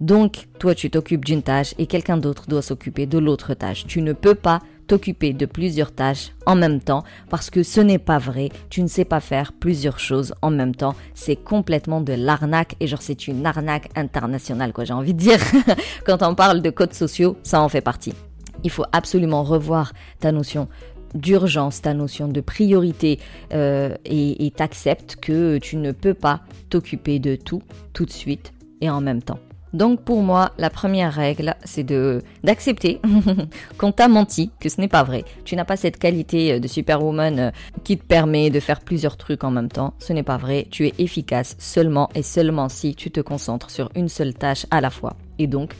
Donc, 0.00 0.48
toi, 0.58 0.74
tu 0.74 0.90
t'occupes 0.90 1.24
d'une 1.24 1.42
tâche 1.42 1.74
et 1.78 1.86
quelqu'un 1.86 2.16
d'autre 2.16 2.46
doit 2.48 2.62
s'occuper 2.62 3.06
de 3.06 3.18
l'autre 3.18 3.54
tâche. 3.54 3.84
Tu 3.86 4.00
ne 4.00 4.12
peux 4.12 4.34
pas 4.34 4.60
t'occuper 4.86 5.32
de 5.32 5.46
plusieurs 5.46 5.92
tâches 5.92 6.32
en 6.46 6.56
même 6.56 6.80
temps 6.80 7.04
parce 7.30 7.50
que 7.50 7.62
ce 7.62 7.80
n'est 7.80 7.98
pas 7.98 8.18
vrai. 8.18 8.50
Tu 8.70 8.82
ne 8.82 8.86
sais 8.86 9.04
pas 9.04 9.20
faire 9.20 9.52
plusieurs 9.52 9.98
choses 9.98 10.34
en 10.42 10.50
même 10.50 10.74
temps. 10.74 10.94
C'est 11.14 11.36
complètement 11.36 12.00
de 12.00 12.12
l'arnaque 12.12 12.76
et 12.80 12.86
genre 12.86 13.02
c'est 13.02 13.28
une 13.28 13.44
arnaque 13.46 13.90
internationale 13.96 14.72
quoi. 14.72 14.84
J'ai 14.84 14.94
envie 14.94 15.14
de 15.14 15.18
dire 15.18 15.38
quand 16.06 16.22
on 16.22 16.34
parle 16.34 16.62
de 16.62 16.70
codes 16.70 16.94
sociaux, 16.94 17.36
ça 17.42 17.60
en 17.60 17.68
fait 17.68 17.80
partie. 17.80 18.14
Il 18.62 18.70
faut 18.70 18.84
absolument 18.92 19.42
revoir 19.42 19.92
ta 20.20 20.32
notion 20.32 20.68
d'urgence, 21.14 21.82
ta 21.82 21.94
notion 21.94 22.26
de 22.28 22.40
priorité 22.40 23.20
euh, 23.52 23.94
et 24.04 24.52
t'acceptes 24.56 25.16
que 25.16 25.58
tu 25.58 25.76
ne 25.76 25.92
peux 25.92 26.14
pas 26.14 26.40
t'occuper 26.70 27.18
de 27.20 27.36
tout 27.36 27.62
tout 27.92 28.04
de 28.04 28.10
suite 28.10 28.52
et 28.80 28.90
en 28.90 29.00
même 29.00 29.22
temps. 29.22 29.38
Donc 29.74 30.02
pour 30.02 30.22
moi, 30.22 30.52
la 30.56 30.70
première 30.70 31.12
règle, 31.12 31.56
c'est 31.64 31.82
de 31.82 32.22
d'accepter 32.44 33.00
qu'on 33.78 33.90
t'a 33.90 34.06
menti, 34.06 34.52
que 34.60 34.68
ce 34.68 34.80
n'est 34.80 34.88
pas 34.88 35.02
vrai. 35.02 35.24
Tu 35.44 35.56
n'as 35.56 35.64
pas 35.64 35.76
cette 35.76 35.98
qualité 35.98 36.52
euh, 36.52 36.60
de 36.60 36.68
superwoman 36.68 37.38
euh, 37.40 37.50
qui 37.82 37.98
te 37.98 38.04
permet 38.04 38.50
de 38.50 38.60
faire 38.60 38.80
plusieurs 38.80 39.16
trucs 39.16 39.42
en 39.42 39.50
même 39.50 39.68
temps. 39.68 39.94
Ce 39.98 40.12
n'est 40.12 40.22
pas 40.22 40.36
vrai. 40.36 40.68
Tu 40.70 40.86
es 40.86 40.94
efficace 40.98 41.56
seulement 41.58 42.08
et 42.14 42.22
seulement 42.22 42.68
si 42.68 42.94
tu 42.94 43.10
te 43.10 43.20
concentres 43.20 43.70
sur 43.70 43.90
une 43.96 44.08
seule 44.08 44.34
tâche 44.34 44.64
à 44.70 44.80
la 44.80 44.90
fois. 44.90 45.16
Et 45.40 45.48
donc, 45.48 45.74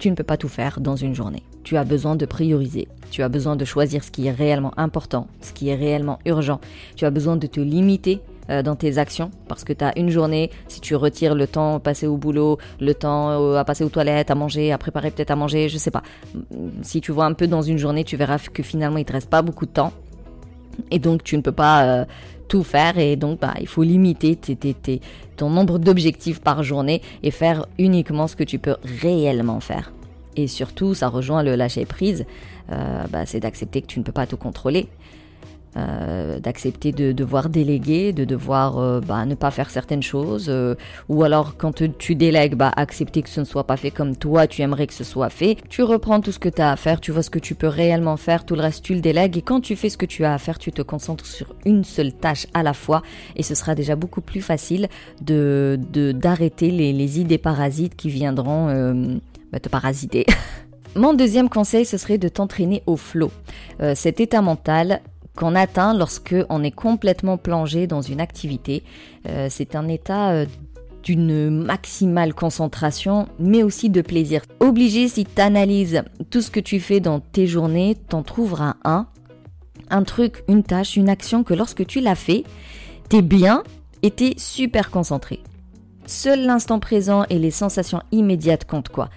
tu 0.00 0.10
ne 0.10 0.16
peux 0.16 0.24
pas 0.24 0.36
tout 0.36 0.48
faire 0.48 0.80
dans 0.80 0.96
une 0.96 1.14
journée. 1.14 1.44
Tu 1.62 1.76
as 1.76 1.84
besoin 1.84 2.16
de 2.16 2.26
prioriser. 2.26 2.88
Tu 3.12 3.22
as 3.22 3.28
besoin 3.28 3.54
de 3.54 3.64
choisir 3.64 4.02
ce 4.02 4.10
qui 4.10 4.26
est 4.26 4.32
réellement 4.32 4.72
important, 4.76 5.28
ce 5.40 5.52
qui 5.52 5.68
est 5.68 5.76
réellement 5.76 6.18
urgent. 6.26 6.60
Tu 6.96 7.04
as 7.04 7.10
besoin 7.10 7.36
de 7.36 7.46
te 7.46 7.60
limiter 7.60 8.20
euh, 8.48 8.62
dans 8.62 8.76
tes 8.76 8.98
actions 8.98 9.32
parce 9.48 9.64
que 9.64 9.72
tu 9.72 9.84
as 9.84 9.98
une 9.98 10.08
journée, 10.08 10.50
si 10.68 10.80
tu 10.80 10.94
retires 10.94 11.34
le 11.34 11.48
temps 11.48 11.80
passé 11.80 12.06
au 12.06 12.16
boulot, 12.16 12.58
le 12.80 12.94
temps 12.94 13.30
euh, 13.30 13.56
à 13.56 13.64
passer 13.64 13.82
aux 13.82 13.88
toilettes, 13.88 14.30
à 14.30 14.36
manger, 14.36 14.70
à 14.70 14.78
préparer 14.78 15.10
peut-être 15.10 15.32
à 15.32 15.36
manger, 15.36 15.68
je 15.68 15.78
sais 15.78 15.90
pas. 15.90 16.04
Si 16.82 17.00
tu 17.00 17.10
vois 17.10 17.24
un 17.24 17.32
peu 17.32 17.48
dans 17.48 17.62
une 17.62 17.76
journée, 17.76 18.04
tu 18.04 18.16
verras 18.16 18.38
que 18.38 18.62
finalement 18.62 18.98
il 18.98 19.04
te 19.04 19.12
reste 19.12 19.28
pas 19.28 19.42
beaucoup 19.42 19.66
de 19.66 19.72
temps 19.72 19.92
et 20.92 21.00
donc 21.00 21.24
tu 21.24 21.36
ne 21.36 21.42
peux 21.42 21.50
pas 21.50 21.84
euh, 21.86 22.04
tout 22.46 22.62
faire 22.62 22.98
et 22.98 23.16
donc 23.16 23.40
bah, 23.40 23.54
il 23.60 23.66
faut 23.66 23.82
limiter 23.82 24.38
ton 25.36 25.50
nombre 25.50 25.80
d'objectifs 25.80 26.40
par 26.40 26.62
journée 26.62 27.02
et 27.24 27.32
faire 27.32 27.66
uniquement 27.78 28.28
ce 28.28 28.36
que 28.36 28.44
tu 28.44 28.60
peux 28.60 28.76
réellement 29.02 29.58
faire. 29.58 29.92
Et 30.36 30.46
surtout, 30.46 30.94
ça 30.94 31.08
rejoint 31.08 31.42
le 31.42 31.56
lâcher 31.56 31.84
prise, 31.86 32.26
bah, 32.68 33.24
c'est 33.24 33.40
d'accepter 33.40 33.80
que 33.80 33.86
tu 33.86 33.98
ne 33.98 34.04
peux 34.04 34.12
pas 34.12 34.26
tout 34.26 34.36
contrôler. 34.36 34.86
Euh, 35.76 36.40
d'accepter 36.40 36.90
de 36.90 37.12
devoir 37.12 37.50
déléguer, 37.50 38.14
de 38.14 38.24
devoir 38.24 38.78
euh, 38.78 39.00
bah, 39.00 39.26
ne 39.26 39.34
pas 39.34 39.50
faire 39.50 39.68
certaines 39.68 40.02
choses, 40.02 40.46
euh, 40.48 40.74
ou 41.10 41.22
alors 41.22 41.58
quand 41.58 41.82
tu 41.98 42.14
délègues, 42.14 42.54
bah, 42.54 42.72
accepter 42.76 43.20
que 43.20 43.28
ce 43.28 43.40
ne 43.40 43.44
soit 43.44 43.64
pas 43.64 43.76
fait 43.76 43.90
comme 43.90 44.16
toi 44.16 44.46
tu 44.46 44.62
aimerais 44.62 44.86
que 44.86 44.94
ce 44.94 45.04
soit 45.04 45.28
fait. 45.28 45.58
Tu 45.68 45.82
reprends 45.82 46.22
tout 46.22 46.32
ce 46.32 46.38
que 46.38 46.48
tu 46.48 46.62
as 46.62 46.70
à 46.70 46.76
faire, 46.76 46.98
tu 46.98 47.12
vois 47.12 47.22
ce 47.22 47.28
que 47.28 47.38
tu 47.38 47.54
peux 47.54 47.66
réellement 47.66 48.16
faire, 48.16 48.46
tout 48.46 48.54
le 48.54 48.62
reste 48.62 48.84
tu 48.84 48.94
le 48.94 49.00
délègues, 49.00 49.36
et 49.36 49.42
quand 49.42 49.60
tu 49.60 49.76
fais 49.76 49.90
ce 49.90 49.98
que 49.98 50.06
tu 50.06 50.24
as 50.24 50.32
à 50.32 50.38
faire, 50.38 50.58
tu 50.58 50.72
te 50.72 50.80
concentres 50.80 51.26
sur 51.26 51.54
une 51.66 51.84
seule 51.84 52.14
tâche 52.14 52.46
à 52.54 52.62
la 52.62 52.72
fois, 52.72 53.02
et 53.34 53.42
ce 53.42 53.54
sera 53.54 53.74
déjà 53.74 53.96
beaucoup 53.96 54.22
plus 54.22 54.40
facile 54.40 54.88
de 55.20 55.78
d'arrêter 56.14 56.70
les, 56.70 56.94
les, 56.94 57.20
idées 57.20 57.36
parasites 57.36 57.96
qui 57.96 58.08
viendront 58.08 58.68
bah, 59.52 59.60
te 59.60 59.68
parasiter. 59.68 60.24
Mon 60.94 61.12
deuxième 61.12 61.50
conseil, 61.50 61.84
ce 61.84 61.98
serait 61.98 62.16
de 62.16 62.28
t'entraîner 62.28 62.82
au 62.86 62.96
flow. 62.96 63.30
cet 63.94 64.20
état 64.20 64.40
mental, 64.40 65.02
qu'on 65.36 65.54
atteint 65.54 65.94
lorsque 65.94 66.34
on 66.48 66.64
est 66.64 66.72
complètement 66.72 67.36
plongé 67.36 67.86
dans 67.86 68.02
une 68.02 68.20
activité. 68.20 68.82
Euh, 69.28 69.46
c'est 69.50 69.76
un 69.76 69.86
état 69.86 70.30
euh, 70.30 70.46
d'une 71.02 71.50
maximale 71.50 72.34
concentration, 72.34 73.28
mais 73.38 73.62
aussi 73.62 73.90
de 73.90 74.00
plaisir. 74.00 74.42
Obligé, 74.58 75.06
si 75.06 75.24
tu 75.24 75.40
analyses 75.40 76.02
tout 76.30 76.40
ce 76.40 76.50
que 76.50 76.58
tu 76.58 76.80
fais 76.80 76.98
dans 76.98 77.20
tes 77.20 77.46
journées, 77.46 77.96
t'en 78.08 78.24
trouveras 78.24 78.74
un, 78.84 79.06
un 79.90 80.02
truc, 80.02 80.42
une 80.48 80.64
tâche, 80.64 80.96
une 80.96 81.08
action 81.08 81.44
que 81.44 81.54
lorsque 81.54 81.86
tu 81.86 82.00
l'as 82.00 82.16
fait, 82.16 82.42
t'es 83.08 83.22
bien 83.22 83.62
et 84.02 84.10
t'es 84.10 84.34
super 84.36 84.90
concentré. 84.90 85.40
Seul 86.06 86.44
l'instant 86.44 86.80
présent 86.80 87.24
et 87.30 87.38
les 87.38 87.50
sensations 87.50 88.02
immédiates 88.10 88.64
comptent 88.64 88.88
quoi 88.88 89.10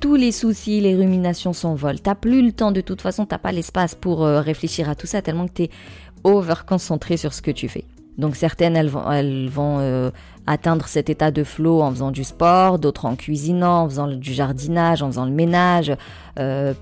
tous 0.00 0.14
les 0.14 0.32
soucis, 0.32 0.80
les 0.80 0.94
ruminations 0.94 1.52
s'envolent. 1.52 2.00
T'as 2.00 2.14
plus 2.14 2.42
le 2.42 2.52
temps 2.52 2.72
de 2.72 2.80
toute 2.80 3.00
façon, 3.00 3.26
t'as 3.26 3.38
pas 3.38 3.52
l'espace 3.52 3.94
pour 3.94 4.24
euh, 4.24 4.40
réfléchir 4.40 4.88
à 4.88 4.94
tout 4.94 5.06
ça 5.06 5.22
tellement 5.22 5.46
que 5.46 5.52
t'es 5.52 5.70
over 6.24 6.54
concentré 6.66 7.16
sur 7.16 7.34
ce 7.34 7.42
que 7.42 7.50
tu 7.50 7.68
fais. 7.68 7.84
Donc 8.16 8.34
certaines 8.34 8.76
elles 8.76 8.88
vont, 8.88 9.10
elles 9.10 9.48
vont 9.48 9.78
euh, 9.78 10.10
atteindre 10.46 10.86
cet 10.88 11.08
état 11.08 11.30
de 11.30 11.44
flow 11.44 11.82
en 11.82 11.90
faisant 11.90 12.10
du 12.10 12.24
sport, 12.24 12.78
d'autres 12.78 13.06
en 13.06 13.14
cuisinant, 13.14 13.84
en 13.84 13.88
faisant 13.88 14.08
du 14.08 14.32
jardinage, 14.32 15.02
en 15.02 15.08
faisant 15.08 15.24
le 15.24 15.32
ménage. 15.32 15.96
Euh, 16.38 16.74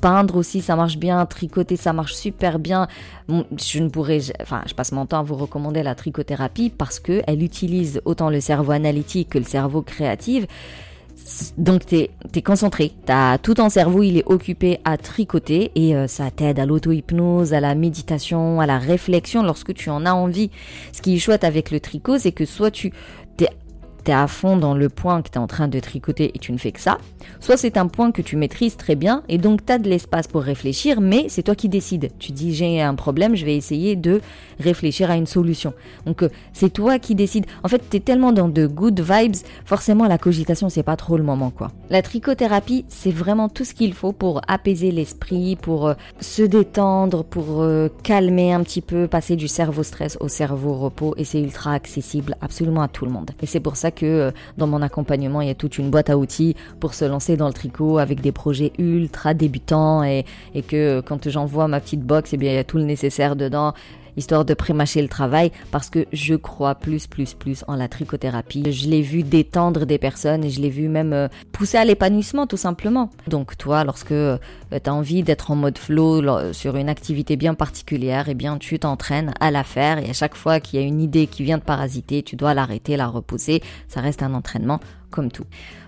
peindre 0.00 0.36
aussi, 0.36 0.62
ça 0.62 0.74
marche 0.74 0.96
bien. 0.96 1.24
Tricoter, 1.26 1.76
ça 1.76 1.92
marche 1.92 2.14
super 2.14 2.58
bien. 2.58 2.88
Je 3.28 3.78
ne 3.78 3.88
pourrais, 3.88 4.18
enfin, 4.40 4.62
je 4.66 4.74
passe 4.74 4.90
mon 4.90 5.06
temps 5.06 5.20
à 5.20 5.22
vous 5.22 5.36
recommander 5.36 5.82
la 5.82 5.94
trichothérapie 5.94 6.70
parce 6.70 6.98
que 6.98 7.22
elle 7.26 7.42
utilise 7.42 8.00
autant 8.04 8.30
le 8.30 8.40
cerveau 8.40 8.72
analytique 8.72 9.30
que 9.30 9.38
le 9.38 9.44
cerveau 9.44 9.82
créatif. 9.82 10.46
Donc 11.58 11.86
tu 11.86 11.96
es, 11.96 12.42
concentré, 12.42 12.92
tout 13.42 13.54
ton 13.54 13.68
cerveau, 13.68 14.02
il 14.02 14.16
est 14.16 14.26
occupé 14.26 14.78
à 14.84 14.96
tricoter 14.96 15.70
et 15.74 15.94
euh, 15.94 16.06
ça 16.06 16.30
t'aide 16.30 16.58
à 16.58 16.66
l'auto-hypnose, 16.66 17.52
à 17.52 17.60
la 17.60 17.74
méditation, 17.74 18.60
à 18.60 18.66
la 18.66 18.78
réflexion 18.78 19.42
lorsque 19.42 19.74
tu 19.74 19.90
en 19.90 20.06
as 20.06 20.12
envie. 20.12 20.50
Ce 20.92 21.02
qui 21.02 21.14
est 21.14 21.18
chouette 21.18 21.44
avec 21.44 21.70
le 21.70 21.80
tricot, 21.80 22.18
c'est 22.18 22.32
que 22.32 22.44
soit 22.44 22.70
tu 22.70 22.92
es 24.08 24.12
à 24.14 24.26
fond 24.26 24.56
dans 24.56 24.74
le 24.74 24.88
point 24.88 25.22
que 25.22 25.28
tu 25.30 25.34
es 25.34 25.38
en 25.38 25.46
train 25.46 25.68
de 25.68 25.78
tricoter 25.80 26.30
et 26.34 26.38
tu 26.38 26.52
ne 26.52 26.58
fais 26.58 26.72
que 26.72 26.80
ça, 26.80 26.98
soit 27.40 27.56
c'est 27.56 27.76
un 27.76 27.86
point 27.86 28.12
que 28.12 28.22
tu 28.22 28.36
maîtrises 28.36 28.76
très 28.76 28.94
bien 28.94 29.22
et 29.28 29.38
donc 29.38 29.64
tu 29.64 29.72
as 29.72 29.78
de 29.78 29.88
l'espace 29.88 30.26
pour 30.26 30.42
réfléchir, 30.42 31.00
mais 31.00 31.26
c'est 31.28 31.42
toi 31.42 31.54
qui 31.54 31.68
décides. 31.68 32.10
Tu 32.18 32.32
dis 32.32 32.54
j'ai 32.54 32.80
un 32.80 32.94
problème, 32.94 33.34
je 33.36 33.44
vais 33.44 33.56
essayer 33.56 33.96
de 33.96 34.20
réfléchir 34.58 35.10
à 35.10 35.16
une 35.16 35.26
solution. 35.26 35.74
Donc 36.06 36.22
euh, 36.22 36.28
c'est 36.52 36.72
toi 36.72 36.98
qui 36.98 37.14
décides. 37.14 37.46
En 37.62 37.68
fait, 37.68 37.82
tu 37.90 37.96
es 37.96 38.00
tellement 38.00 38.32
dans 38.32 38.48
de 38.48 38.66
good 38.66 39.00
vibes, 39.00 39.36
forcément 39.64 40.06
la 40.06 40.18
cogitation 40.18 40.68
c'est 40.68 40.82
pas 40.82 40.96
trop 40.96 41.16
le 41.16 41.22
moment 41.22 41.50
quoi. 41.50 41.70
La 41.90 42.02
trichothérapie, 42.02 42.84
c'est 42.88 43.10
vraiment 43.10 43.48
tout 43.48 43.64
ce 43.64 43.74
qu'il 43.74 43.94
faut 43.94 44.12
pour 44.12 44.40
apaiser 44.48 44.90
l'esprit, 44.90 45.56
pour 45.56 45.88
euh, 45.88 45.94
se 46.20 46.42
détendre, 46.42 47.24
pour 47.24 47.62
euh, 47.62 47.88
calmer 48.02 48.52
un 48.52 48.62
petit 48.62 48.80
peu, 48.80 49.08
passer 49.08 49.36
du 49.36 49.48
cerveau 49.48 49.82
stress 49.82 50.16
au 50.20 50.28
cerveau 50.28 50.74
repos 50.74 51.14
et 51.16 51.24
c'est 51.24 51.40
ultra 51.40 51.72
accessible 51.72 52.36
absolument 52.40 52.82
à 52.82 52.88
tout 52.88 53.04
le 53.04 53.10
monde. 53.10 53.30
Et 53.42 53.46
c'est 53.46 53.60
pour 53.60 53.76
ça 53.76 53.89
que 53.90 54.06
euh, 54.06 54.30
dans 54.58 54.66
mon 54.66 54.82
accompagnement, 54.82 55.40
il 55.40 55.48
y 55.48 55.50
a 55.50 55.54
toute 55.54 55.78
une 55.78 55.90
boîte 55.90 56.10
à 56.10 56.16
outils 56.16 56.56
pour 56.78 56.94
se 56.94 57.04
lancer 57.04 57.36
dans 57.36 57.46
le 57.46 57.52
tricot 57.52 57.98
avec 57.98 58.20
des 58.20 58.32
projets 58.32 58.72
ultra 58.78 59.34
débutants 59.34 60.02
et, 60.02 60.24
que 60.68 60.98
euh, 60.98 61.02
quand 61.02 61.28
j'envoie 61.28 61.68
ma 61.68 61.80
petite 61.80 62.02
box, 62.02 62.32
eh 62.32 62.36
bien, 62.36 62.52
il 62.52 62.56
y 62.56 62.58
a 62.58 62.64
tout 62.64 62.78
le 62.78 62.84
nécessaire 62.84 63.36
dedans 63.36 63.74
histoire 64.16 64.44
de 64.44 64.54
prémâcher 64.54 65.02
le 65.02 65.08
travail 65.08 65.52
parce 65.70 65.90
que 65.90 66.06
je 66.12 66.34
crois 66.34 66.74
plus, 66.74 67.06
plus, 67.06 67.34
plus 67.34 67.64
en 67.68 67.76
la 67.76 67.88
trichothérapie. 67.88 68.72
Je 68.72 68.88
l'ai 68.88 69.02
vu 69.02 69.22
détendre 69.22 69.86
des 69.86 69.98
personnes 69.98 70.44
et 70.44 70.50
je 70.50 70.60
l'ai 70.60 70.70
vu 70.70 70.88
même 70.88 71.12
euh, 71.12 71.28
pousser 71.52 71.78
à 71.78 71.84
l'épanouissement 71.84 72.46
tout 72.46 72.56
simplement. 72.56 73.10
Donc 73.26 73.56
toi, 73.56 73.84
lorsque 73.84 74.12
euh, 74.12 74.38
tu 74.70 74.90
as 74.90 74.94
envie 74.94 75.22
d'être 75.22 75.50
en 75.50 75.56
mode 75.56 75.78
flow 75.78 76.52
sur 76.52 76.76
une 76.76 76.88
activité 76.88 77.36
bien 77.36 77.54
particulière, 77.54 78.28
eh 78.28 78.34
bien 78.34 78.58
tu 78.58 78.78
t'entraînes 78.78 79.34
à 79.40 79.50
la 79.50 79.64
faire 79.64 79.98
et 79.98 80.10
à 80.10 80.12
chaque 80.12 80.34
fois 80.34 80.60
qu'il 80.60 80.80
y 80.80 80.82
a 80.82 80.86
une 80.86 81.00
idée 81.00 81.26
qui 81.26 81.42
vient 81.42 81.58
de 81.58 81.62
parasiter, 81.62 82.22
tu 82.22 82.36
dois 82.36 82.54
l'arrêter, 82.54 82.96
la 82.96 83.06
repousser. 83.06 83.62
Ça 83.88 84.00
reste 84.00 84.22
un 84.22 84.34
entraînement 84.34 84.80
comme 85.10 85.30
tout. 85.30 85.44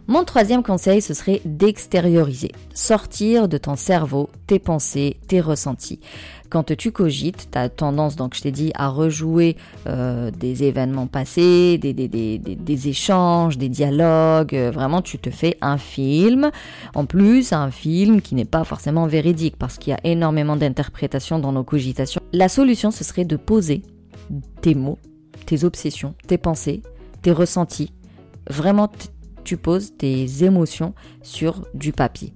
Mon 0.08 0.24
troisième 0.24 0.64
conseil, 0.64 1.00
ce 1.00 1.14
serait 1.14 1.40
d'extérioriser, 1.44 2.50
sortir 2.74 3.48
de 3.48 3.56
ton 3.56 3.76
cerveau 3.76 4.30
tes 4.46 4.58
pensées, 4.58 5.16
tes 5.28 5.40
ressentis. 5.40 6.00
Quand 6.52 6.70
tu 6.76 6.92
cogites, 6.92 7.48
tu 7.50 7.56
as 7.56 7.70
tendance, 7.70 8.14
donc 8.14 8.34
je 8.34 8.42
t'ai 8.42 8.50
dit, 8.50 8.72
à 8.74 8.88
rejouer 8.88 9.56
euh, 9.86 10.30
des 10.30 10.64
événements 10.64 11.06
passés, 11.06 11.78
des, 11.78 11.94
des, 11.94 12.08
des, 12.08 12.88
échanges, 12.88 13.56
des 13.56 13.70
dialogues. 13.70 14.54
Euh, 14.54 14.70
vraiment, 14.70 15.00
tu 15.00 15.18
te 15.18 15.30
fais 15.30 15.56
un 15.62 15.78
film. 15.78 16.50
En 16.94 17.06
plus, 17.06 17.54
un 17.54 17.70
film 17.70 18.20
qui 18.20 18.34
n'est 18.34 18.44
pas 18.44 18.64
forcément 18.64 19.06
véridique 19.06 19.56
parce 19.56 19.78
qu'il 19.78 19.92
y 19.92 19.96
a 19.96 20.00
énormément 20.04 20.56
d'interprétations 20.56 21.38
dans 21.38 21.52
nos 21.52 21.64
cogitations. 21.64 22.20
La 22.34 22.50
solution, 22.50 22.90
ce 22.90 23.02
serait 23.02 23.24
de 23.24 23.36
poser 23.36 23.80
tes 24.60 24.74
mots, 24.74 24.98
tes 25.46 25.64
obsessions, 25.64 26.14
tes 26.26 26.36
pensées, 26.36 26.82
tes 27.22 27.32
ressentis. 27.32 27.94
Vraiment, 28.50 28.92
tu 29.42 29.56
poses 29.56 29.96
tes 29.96 30.44
émotions 30.44 30.92
sur 31.22 31.62
du 31.72 31.92
papier 31.92 32.34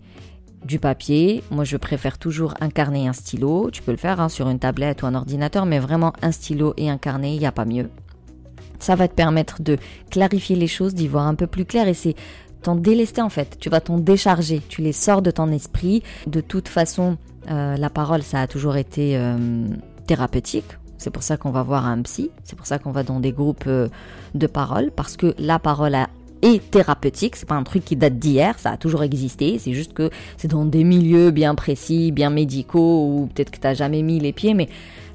du 0.67 0.79
papier. 0.79 1.43
Moi, 1.51 1.65
je 1.65 1.77
préfère 1.77 2.19
toujours 2.19 2.55
un 2.61 2.69
carnet 2.69 3.05
et 3.05 3.09
un 3.09 3.13
stylo. 3.13 3.71
Tu 3.71 3.83
peux 3.83 3.93
le 3.93 3.97
faire 3.97 4.21
hein, 4.21 4.29
sur 4.29 4.49
une 4.49 4.59
tablette 4.59 5.03
ou 5.03 5.07
un 5.07 5.15
ordinateur, 5.15 5.65
mais 5.65 5.79
vraiment 5.79 6.13
un 6.23 6.33
stylo 6.33 6.75
et 6.77 6.91
un 6.91 6.99
carnet, 6.99 7.35
il 7.35 7.39
n'y 7.39 7.47
a 7.47 7.53
pas 7.53 7.65
mieux. 7.65 7.89
Ça 8.79 8.95
va 8.95 9.09
te 9.09 9.15
permettre 9.15 9.63
de 9.63 9.79
clarifier 10.11 10.57
les 10.57 10.67
choses, 10.67 10.95
d'y 10.95 11.09
voir 11.09 11.27
un 11.27 11.35
peu 11.35 11.47
plus 11.47 11.65
clair 11.65 11.89
et 11.89 11.95
c'est 11.95 12.15
t'en 12.63 12.75
délester 12.75 13.23
en 13.23 13.31
fait. 13.31 13.57
Tu 13.59 13.71
vas 13.71 13.81
t'en 13.81 13.99
décharger. 13.99 14.61
Tu 14.69 14.83
les 14.83 14.93
sors 14.93 15.23
de 15.23 15.31
ton 15.31 15.51
esprit. 15.51 16.03
De 16.27 16.41
toute 16.41 16.69
façon, 16.69 17.17
euh, 17.51 17.77
la 17.77 17.91
parole, 17.91 18.23
ça 18.23 18.41
a 18.41 18.47
toujours 18.47 18.77
été 18.77 19.17
euh, 19.17 19.69
thérapeutique 20.07 20.77
C'est 20.99 21.11
pour 21.11 21.23
ça 21.23 21.37
qu'on 21.37 21.51
va 21.51 21.63
voir 21.63 21.87
un 21.87 22.03
psy, 22.03 22.31
c'est 22.45 22.57
pour 22.57 22.67
ça 22.67 22.79
qu'on 22.79 22.91
va 22.91 23.03
dans 23.03 23.21
des 23.21 23.33
groupes 23.33 23.65
euh, 23.67 23.89
de 24.35 24.47
parole, 24.47 24.91
parce 24.91 25.17
que 25.17 25.35
la 25.39 25.59
parole 25.59 25.97
est 26.43 26.71
thérapeutique, 26.71 27.37
c'est 27.37 27.49
pas 27.49 27.55
un 27.55 27.63
truc 27.63 27.85
qui 27.85 27.97
date 27.97 28.19
d'hier, 28.19 28.59
ça 28.59 28.71
a 28.71 28.77
toujours 28.77 29.03
existé, 29.03 29.59
c'est 29.59 29.73
juste 29.73 29.93
que 29.93 30.11
c'est 30.37 30.49
dans 30.49 30.65
des 30.65 30.85
milieux 30.85 31.31
bien 31.31 31.55
précis, 31.55 32.13
bien 32.13 32.31
médicaux, 32.31 33.07
ou 33.07 33.29
peut-être 33.35 33.51
que 33.51 33.59
tu 33.59 33.67
n'as 33.67 33.75
jamais 33.75 34.03
mis 34.03 34.21
les 34.21 34.33
pieds, 34.33 34.55
mais 34.55 34.69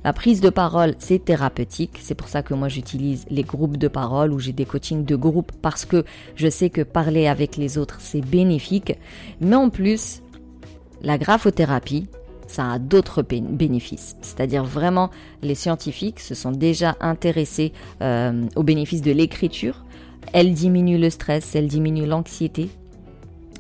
la 0.04 0.14
prise 0.14 0.42
de 0.42 0.50
parole, 0.50 0.96
c'est 0.98 1.24
thérapeutique. 1.24 2.00
C'est 2.02 2.16
pour 2.16 2.28
ça 2.28 2.42
que 2.42 2.56
moi 2.56 2.70
j'utilise 2.70 3.26
les 3.30 3.44
groupes 3.44 3.78
de 3.78 3.88
parole 3.88 4.34
ou 4.34 4.40
j'ai 4.40 4.52
des 4.52 4.66
coachings 4.66 5.06
de 5.06 5.16
groupe 5.16 5.52
parce 5.62 5.86
que 5.86 6.06
je 6.36 6.50
sais 6.50 6.72
que 6.72 6.82
parler 6.82 7.28
avec 7.28 7.56
les 7.56 7.78
autres, 7.78 7.98
c'est 8.00 8.22
bénéfique. 8.22 8.98
Mais 9.42 9.56
en 9.56 9.70
plus, 9.70 10.24
la 11.04 11.20
graphothérapie, 11.20 12.08
ça 12.48 12.72
a 12.72 12.80
d'autres 12.80 13.22
bénéfices. 13.22 14.16
C'est-à-dire 14.22 14.64
vraiment, 14.64 15.12
les 15.44 15.56
scientifiques 15.56 16.20
se 16.20 16.34
sont 16.34 16.52
déjà 16.52 16.96
intéressés 17.00 17.72
euh, 18.02 18.46
aux 18.56 18.64
bénéfices 18.64 19.02
de 19.02 19.12
l'écriture. 19.12 19.86
Elle 20.34 20.54
diminue 20.54 20.98
le 20.98 21.10
stress, 21.10 21.56
elle 21.56 21.68
diminue 21.68 22.06
l'anxiété. 22.06 22.70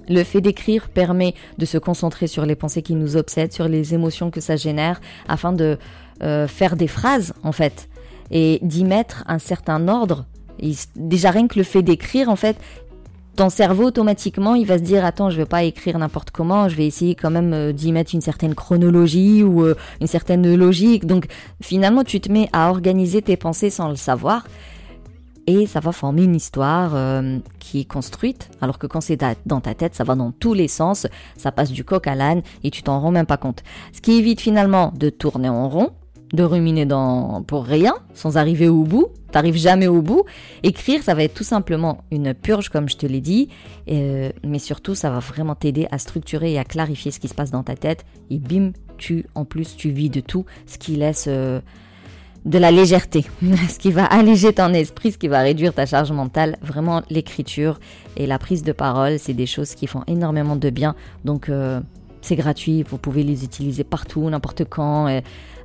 Le 0.09 0.23
fait 0.23 0.41
d'écrire 0.41 0.89
permet 0.89 1.35
de 1.57 1.65
se 1.65 1.77
concentrer 1.77 2.27
sur 2.27 2.45
les 2.45 2.55
pensées 2.55 2.81
qui 2.81 2.95
nous 2.95 3.17
obsèdent, 3.17 3.53
sur 3.53 3.67
les 3.67 3.93
émotions 3.93 4.31
que 4.31 4.41
ça 4.41 4.55
génère, 4.55 4.99
afin 5.27 5.53
de 5.53 5.77
euh, 6.23 6.47
faire 6.47 6.75
des 6.75 6.87
phrases 6.87 7.33
en 7.43 7.51
fait 7.51 7.87
et 8.31 8.59
d'y 8.61 8.85
mettre 8.85 9.23
un 9.27 9.39
certain 9.39 9.87
ordre. 9.87 10.25
déjà 10.95 11.31
rien 11.31 11.47
que 11.47 11.57
le 11.57 11.63
fait 11.63 11.81
d'écrire 11.81 12.29
en 12.29 12.35
fait, 12.35 12.57
ton 13.35 13.49
cerveau 13.49 13.85
automatiquement 13.85 14.55
il 14.55 14.65
va 14.65 14.77
se 14.77 14.83
dire 14.83 15.05
attends 15.05 15.29
je 15.29 15.37
vais 15.37 15.45
pas 15.45 15.63
écrire 15.63 15.97
n'importe 15.97 16.31
comment 16.31 16.67
je 16.67 16.75
vais 16.75 16.85
essayer 16.85 17.15
quand 17.15 17.31
même 17.31 17.53
euh, 17.53 17.71
d'y 17.71 17.91
mettre 17.91 18.13
une 18.13 18.21
certaine 18.21 18.55
chronologie 18.55 19.43
ou 19.43 19.63
euh, 19.63 19.75
une 20.01 20.07
certaine 20.07 20.53
logique 20.55 21.05
donc 21.05 21.27
finalement 21.61 22.03
tu 22.03 22.19
te 22.19 22.31
mets 22.31 22.49
à 22.51 22.69
organiser 22.69 23.21
tes 23.21 23.37
pensées 23.37 23.69
sans 23.69 23.89
le 23.89 23.95
savoir 23.95 24.45
et 25.47 25.65
ça 25.65 25.79
va 25.79 25.91
former 25.91 26.23
une 26.23 26.35
histoire 26.35 26.91
euh, 26.95 27.39
qui 27.59 27.81
est 27.81 27.85
construite 27.85 28.49
alors 28.61 28.77
que 28.77 28.87
quand 28.87 29.01
c'est 29.01 29.19
dans 29.45 29.61
ta 29.61 29.73
tête 29.73 29.95
ça 29.95 30.03
va 30.03 30.15
dans 30.15 30.31
tous 30.31 30.53
les 30.53 30.67
sens 30.67 31.07
ça 31.37 31.51
passe 31.51 31.71
du 31.71 31.83
coq 31.83 32.05
à 32.07 32.15
l'âne 32.15 32.41
et 32.63 32.71
tu 32.71 32.83
t'en 32.83 32.99
rends 32.99 33.11
même 33.11 33.25
pas 33.25 33.37
compte 33.37 33.63
ce 33.91 34.01
qui 34.01 34.13
évite 34.13 34.41
finalement 34.41 34.93
de 34.95 35.09
tourner 35.09 35.49
en 35.49 35.67
rond 35.67 35.91
de 36.33 36.43
ruminer 36.43 36.85
dans, 36.85 37.43
pour 37.43 37.65
rien, 37.65 37.93
sans 38.13 38.37
arriver 38.37 38.69
au 38.69 38.83
bout. 38.83 39.07
T'arrives 39.31 39.57
jamais 39.57 39.87
au 39.87 40.01
bout. 40.01 40.23
Écrire, 40.63 41.03
ça 41.03 41.13
va 41.13 41.23
être 41.23 41.33
tout 41.33 41.43
simplement 41.43 42.03
une 42.11 42.33
purge, 42.33 42.69
comme 42.69 42.89
je 42.89 42.97
te 42.97 43.05
l'ai 43.05 43.21
dit, 43.21 43.49
euh, 43.89 44.31
mais 44.43 44.59
surtout, 44.59 44.95
ça 44.95 45.09
va 45.09 45.19
vraiment 45.19 45.55
t'aider 45.55 45.87
à 45.91 45.97
structurer 45.97 46.53
et 46.53 46.59
à 46.59 46.63
clarifier 46.63 47.11
ce 47.11 47.19
qui 47.19 47.27
se 47.27 47.33
passe 47.33 47.51
dans 47.51 47.63
ta 47.63 47.75
tête. 47.75 48.05
Et 48.29 48.39
bim, 48.39 48.71
tu, 48.97 49.25
en 49.35 49.45
plus, 49.45 49.75
tu 49.75 49.89
vis 49.89 50.09
de 50.09 50.21
tout, 50.21 50.45
ce 50.67 50.77
qui 50.77 50.95
laisse 50.95 51.25
euh, 51.27 51.59
de 52.45 52.57
la 52.57 52.71
légèreté, 52.71 53.25
ce 53.69 53.77
qui 53.77 53.91
va 53.91 54.05
alléger 54.05 54.53
ton 54.53 54.73
esprit, 54.73 55.11
ce 55.11 55.17
qui 55.17 55.27
va 55.27 55.41
réduire 55.41 55.73
ta 55.73 55.85
charge 55.85 56.11
mentale. 56.11 56.57
Vraiment, 56.61 57.01
l'écriture 57.09 57.79
et 58.17 58.25
la 58.25 58.39
prise 58.39 58.63
de 58.63 58.71
parole, 58.71 59.19
c'est 59.19 59.33
des 59.33 59.45
choses 59.45 59.75
qui 59.75 59.87
font 59.87 60.03
énormément 60.07 60.55
de 60.55 60.69
bien. 60.69 60.95
Donc, 61.23 61.49
euh, 61.49 61.79
c'est 62.21 62.35
gratuit, 62.35 62.83
vous 62.83 62.97
pouvez 62.97 63.23
les 63.23 63.43
utiliser 63.43 63.83
partout, 63.83 64.29
n'importe 64.29 64.65
quand. 64.65 65.07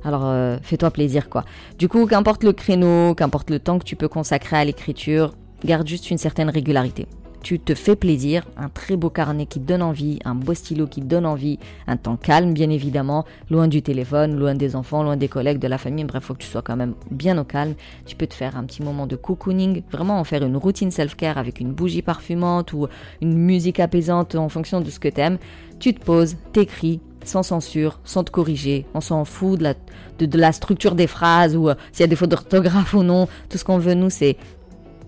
alors 0.03 0.25
euh, 0.25 0.57
fais-toi 0.61 0.91
plaisir 0.91 1.29
quoi. 1.29 1.45
Du 1.77 1.87
coup, 1.87 2.05
qu'importe 2.05 2.43
le 2.43 2.53
créneau, 2.53 3.13
qu'importe 3.15 3.49
le 3.49 3.59
temps 3.59 3.79
que 3.79 3.83
tu 3.83 3.95
peux 3.95 4.07
consacrer 4.07 4.57
à 4.57 4.65
l'écriture, 4.65 5.33
garde 5.65 5.87
juste 5.87 6.11
une 6.11 6.17
certaine 6.17 6.49
régularité 6.49 7.07
tu 7.47 7.59
te 7.59 7.75
fais 7.75 7.95
plaisir, 7.95 8.43
un 8.57 8.67
très 8.67 8.97
beau 8.97 9.09
carnet 9.09 9.45
qui 9.45 9.61
donne 9.61 9.81
envie, 9.81 10.19
un 10.25 10.35
beau 10.35 10.53
stylo 10.53 10.85
qui 10.85 10.99
donne 10.99 11.25
envie, 11.25 11.59
un 11.87 11.95
temps 11.95 12.17
calme 12.17 12.51
bien 12.51 12.69
évidemment, 12.69 13.23
loin 13.49 13.69
du 13.69 13.81
téléphone, 13.81 14.37
loin 14.37 14.53
des 14.53 14.75
enfants, 14.75 15.01
loin 15.01 15.15
des 15.15 15.29
collègues, 15.29 15.57
de 15.57 15.69
la 15.69 15.77
famille, 15.77 16.03
bref, 16.03 16.25
faut 16.25 16.33
que 16.33 16.39
tu 16.39 16.47
sois 16.49 16.61
quand 16.61 16.75
même 16.75 16.93
bien 17.09 17.37
au 17.37 17.45
calme. 17.45 17.75
Tu 18.05 18.17
peux 18.17 18.27
te 18.27 18.33
faire 18.33 18.57
un 18.57 18.65
petit 18.65 18.83
moment 18.83 19.07
de 19.07 19.15
cocooning, 19.15 19.81
vraiment 19.89 20.19
en 20.19 20.25
faire 20.25 20.43
une 20.43 20.57
routine 20.57 20.91
self-care 20.91 21.37
avec 21.37 21.61
une 21.61 21.71
bougie 21.71 22.01
parfumante 22.01 22.73
ou 22.73 22.87
une 23.21 23.37
musique 23.37 23.79
apaisante 23.79 24.35
en 24.35 24.49
fonction 24.49 24.81
de 24.81 24.89
ce 24.89 24.99
que 24.99 25.07
t'aimes. 25.07 25.37
Tu 25.79 25.93
te 25.93 26.03
poses, 26.03 26.35
t'écris, 26.51 26.99
sans 27.23 27.43
censure, 27.43 28.01
sans 28.03 28.25
te 28.25 28.29
corriger. 28.29 28.85
On 28.93 28.99
s'en 28.99 29.23
fout 29.23 29.57
de 29.57 29.63
la, 29.63 29.73
de, 30.19 30.37
la, 30.37 30.51
structure 30.51 30.95
des 30.95 31.07
phrases 31.07 31.55
ou 31.55 31.69
euh, 31.69 31.75
s'il 31.93 32.01
y 32.01 32.03
a 32.03 32.07
des 32.07 32.17
fautes 32.17 32.31
d'orthographe 32.31 32.93
ou 32.93 33.03
non. 33.03 33.29
Tout 33.47 33.57
ce 33.57 33.63
qu'on 33.63 33.77
veut, 33.77 33.93
nous, 33.93 34.09
c'est 34.09 34.35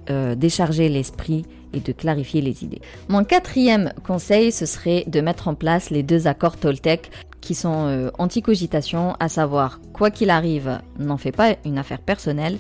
euh, 0.10 0.36
décharger 0.36 0.88
l'esprit 0.88 1.46
et 1.74 1.80
de 1.80 1.92
clarifier 1.92 2.42
les 2.42 2.64
idées. 2.64 2.82
Mon 3.08 3.24
quatrième 3.24 3.94
conseil, 4.04 4.52
ce 4.52 4.66
serait 4.66 5.04
de 5.08 5.22
mettre 5.22 5.48
en 5.48 5.56
place 5.56 5.90
les 5.90 6.04
deux 6.04 6.28
accords 6.28 6.58
Toltec 6.58 7.12
qui 7.42 7.56
sont 7.56 7.88
euh, 7.88 8.12
anti-cogitation, 8.18 9.16
à 9.20 9.30
savoir 9.30 9.80
quoi 9.94 10.12
qu'il 10.12 10.30
arrive, 10.30 10.80
n'en 10.98 11.18
fais 11.18 11.32
pas 11.32 11.56
une 11.66 11.78
affaire 11.78 12.00
personnelle 12.00 12.58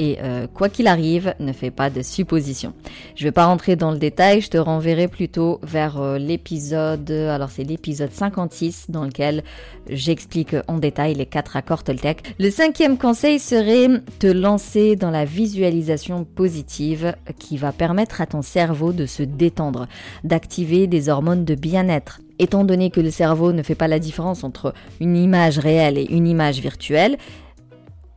et 0.00 0.16
euh, 0.22 0.46
quoi 0.46 0.70
qu'il 0.70 0.86
arrive, 0.86 1.34
ne 1.40 1.52
fais 1.52 1.70
pas 1.70 1.90
de 1.90 2.00
suppositions. 2.00 2.72
Je 3.16 3.22
ne 3.22 3.28
vais 3.28 3.32
pas 3.32 3.44
rentrer 3.44 3.76
dans 3.76 3.90
le 3.90 3.98
détail, 3.98 4.40
je 4.40 4.48
te 4.48 4.56
renverrai 4.56 5.08
plutôt 5.08 5.60
vers 5.62 6.00
euh, 6.00 6.16
l'épisode, 6.16 7.10
alors 7.10 7.50
c'est 7.50 7.64
l'épisode 7.64 8.10
56 8.10 8.86
dans 8.88 9.04
lequel 9.04 9.44
j'explique 9.90 10.56
en 10.68 10.78
détail 10.78 11.12
les 11.12 11.26
quatre 11.26 11.54
accords 11.54 11.84
Toltec. 11.84 12.34
Le 12.38 12.50
cinquième 12.50 12.96
conseil 12.96 13.38
serait 13.38 13.88
te 14.18 14.26
lancer 14.26 14.96
dans 14.96 15.10
la 15.10 15.26
visualisation 15.26 16.24
positive 16.24 17.14
qui 17.38 17.58
va 17.58 17.70
permettre 17.70 18.22
à 18.22 18.26
ton 18.26 18.40
cerveau 18.40 18.94
de 18.94 19.04
se 19.04 19.22
détendre, 19.22 19.86
d'activer 20.24 20.86
des 20.86 21.10
hormones 21.10 21.44
de 21.44 21.54
bien-être 21.54 22.20
étant 22.38 22.64
donné 22.64 22.88
que 22.88 23.02
le 23.02 23.10
cerveau 23.10 23.52
ne 23.52 23.62
fait 23.62 23.74
pas 23.74 23.86
la 23.86 23.98
différence 23.98 24.44
entre 24.44 24.72
une 24.98 25.14
image 25.14 25.58
réelle 25.58 25.98
et 25.98 26.06
une 26.10 26.26
image 26.26 26.58
virtuelle, 26.60 27.18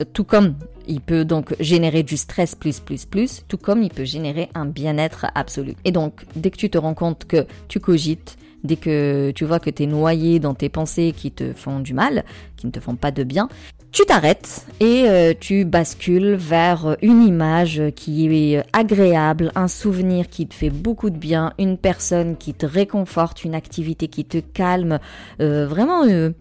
tout 0.04 0.24
comme 0.24 0.56
il 0.88 1.02
peut 1.02 1.26
donc 1.26 1.56
générer 1.60 2.04
du 2.04 2.18
stress 2.18 2.56
plus 2.56 2.80
plus 2.80 3.06
plus, 3.06 3.44
tout 3.48 3.58
comme 3.58 3.84
il 3.84 3.90
peut 3.90 4.04
générer 4.04 4.50
un 4.54 4.66
bien-être 4.66 5.26
absolu. 5.36 5.76
Et 5.86 5.92
donc, 5.92 6.26
dès 6.36 6.52
que 6.52 6.58
tu 6.58 6.70
te 6.70 6.78
rends 6.78 6.94
compte 6.94 7.26
que 7.26 7.46
tu 7.68 7.80
cogites, 7.80 8.38
dès 8.64 8.76
que 8.76 9.32
tu 9.32 9.46
vois 9.46 9.60
que 9.60 9.70
tu 9.70 9.84
es 9.84 9.88
noyé 9.88 10.40
dans 10.40 10.54
tes 10.54 10.70
pensées 10.70 11.14
qui 11.16 11.32
te 11.32 11.54
font 11.54 11.80
du 11.80 11.94
mal, 11.94 12.24
qui 12.58 12.68
ne 12.68 12.72
te 12.72 12.80
font 12.80 12.96
pas 12.96 13.12
de 13.12 13.24
bien, 13.24 13.50
tu 13.92 14.06
t'arrêtes 14.06 14.66
et 14.80 15.04
euh, 15.08 15.34
tu 15.40 15.66
bascules 15.66 16.34
vers 16.34 16.98
une 17.04 17.22
image 17.22 17.82
qui 17.96 18.28
est 18.28 18.64
agréable, 18.74 19.52
un 19.54 19.68
souvenir 19.68 20.30
qui 20.30 20.48
te 20.48 20.56
fait 20.56 20.72
beaucoup 20.72 21.12
de 21.12 21.18
bien, 21.18 21.54
une 21.60 21.78
personne 21.78 22.36
qui 22.36 22.56
te 22.56 22.66
réconforte, 22.66 23.44
une 23.44 23.54
activité 23.54 24.08
qui 24.08 24.26
te 24.26 24.40
calme, 24.40 25.00
euh, 25.42 25.68
vraiment 25.68 26.06
euh, 26.06 26.32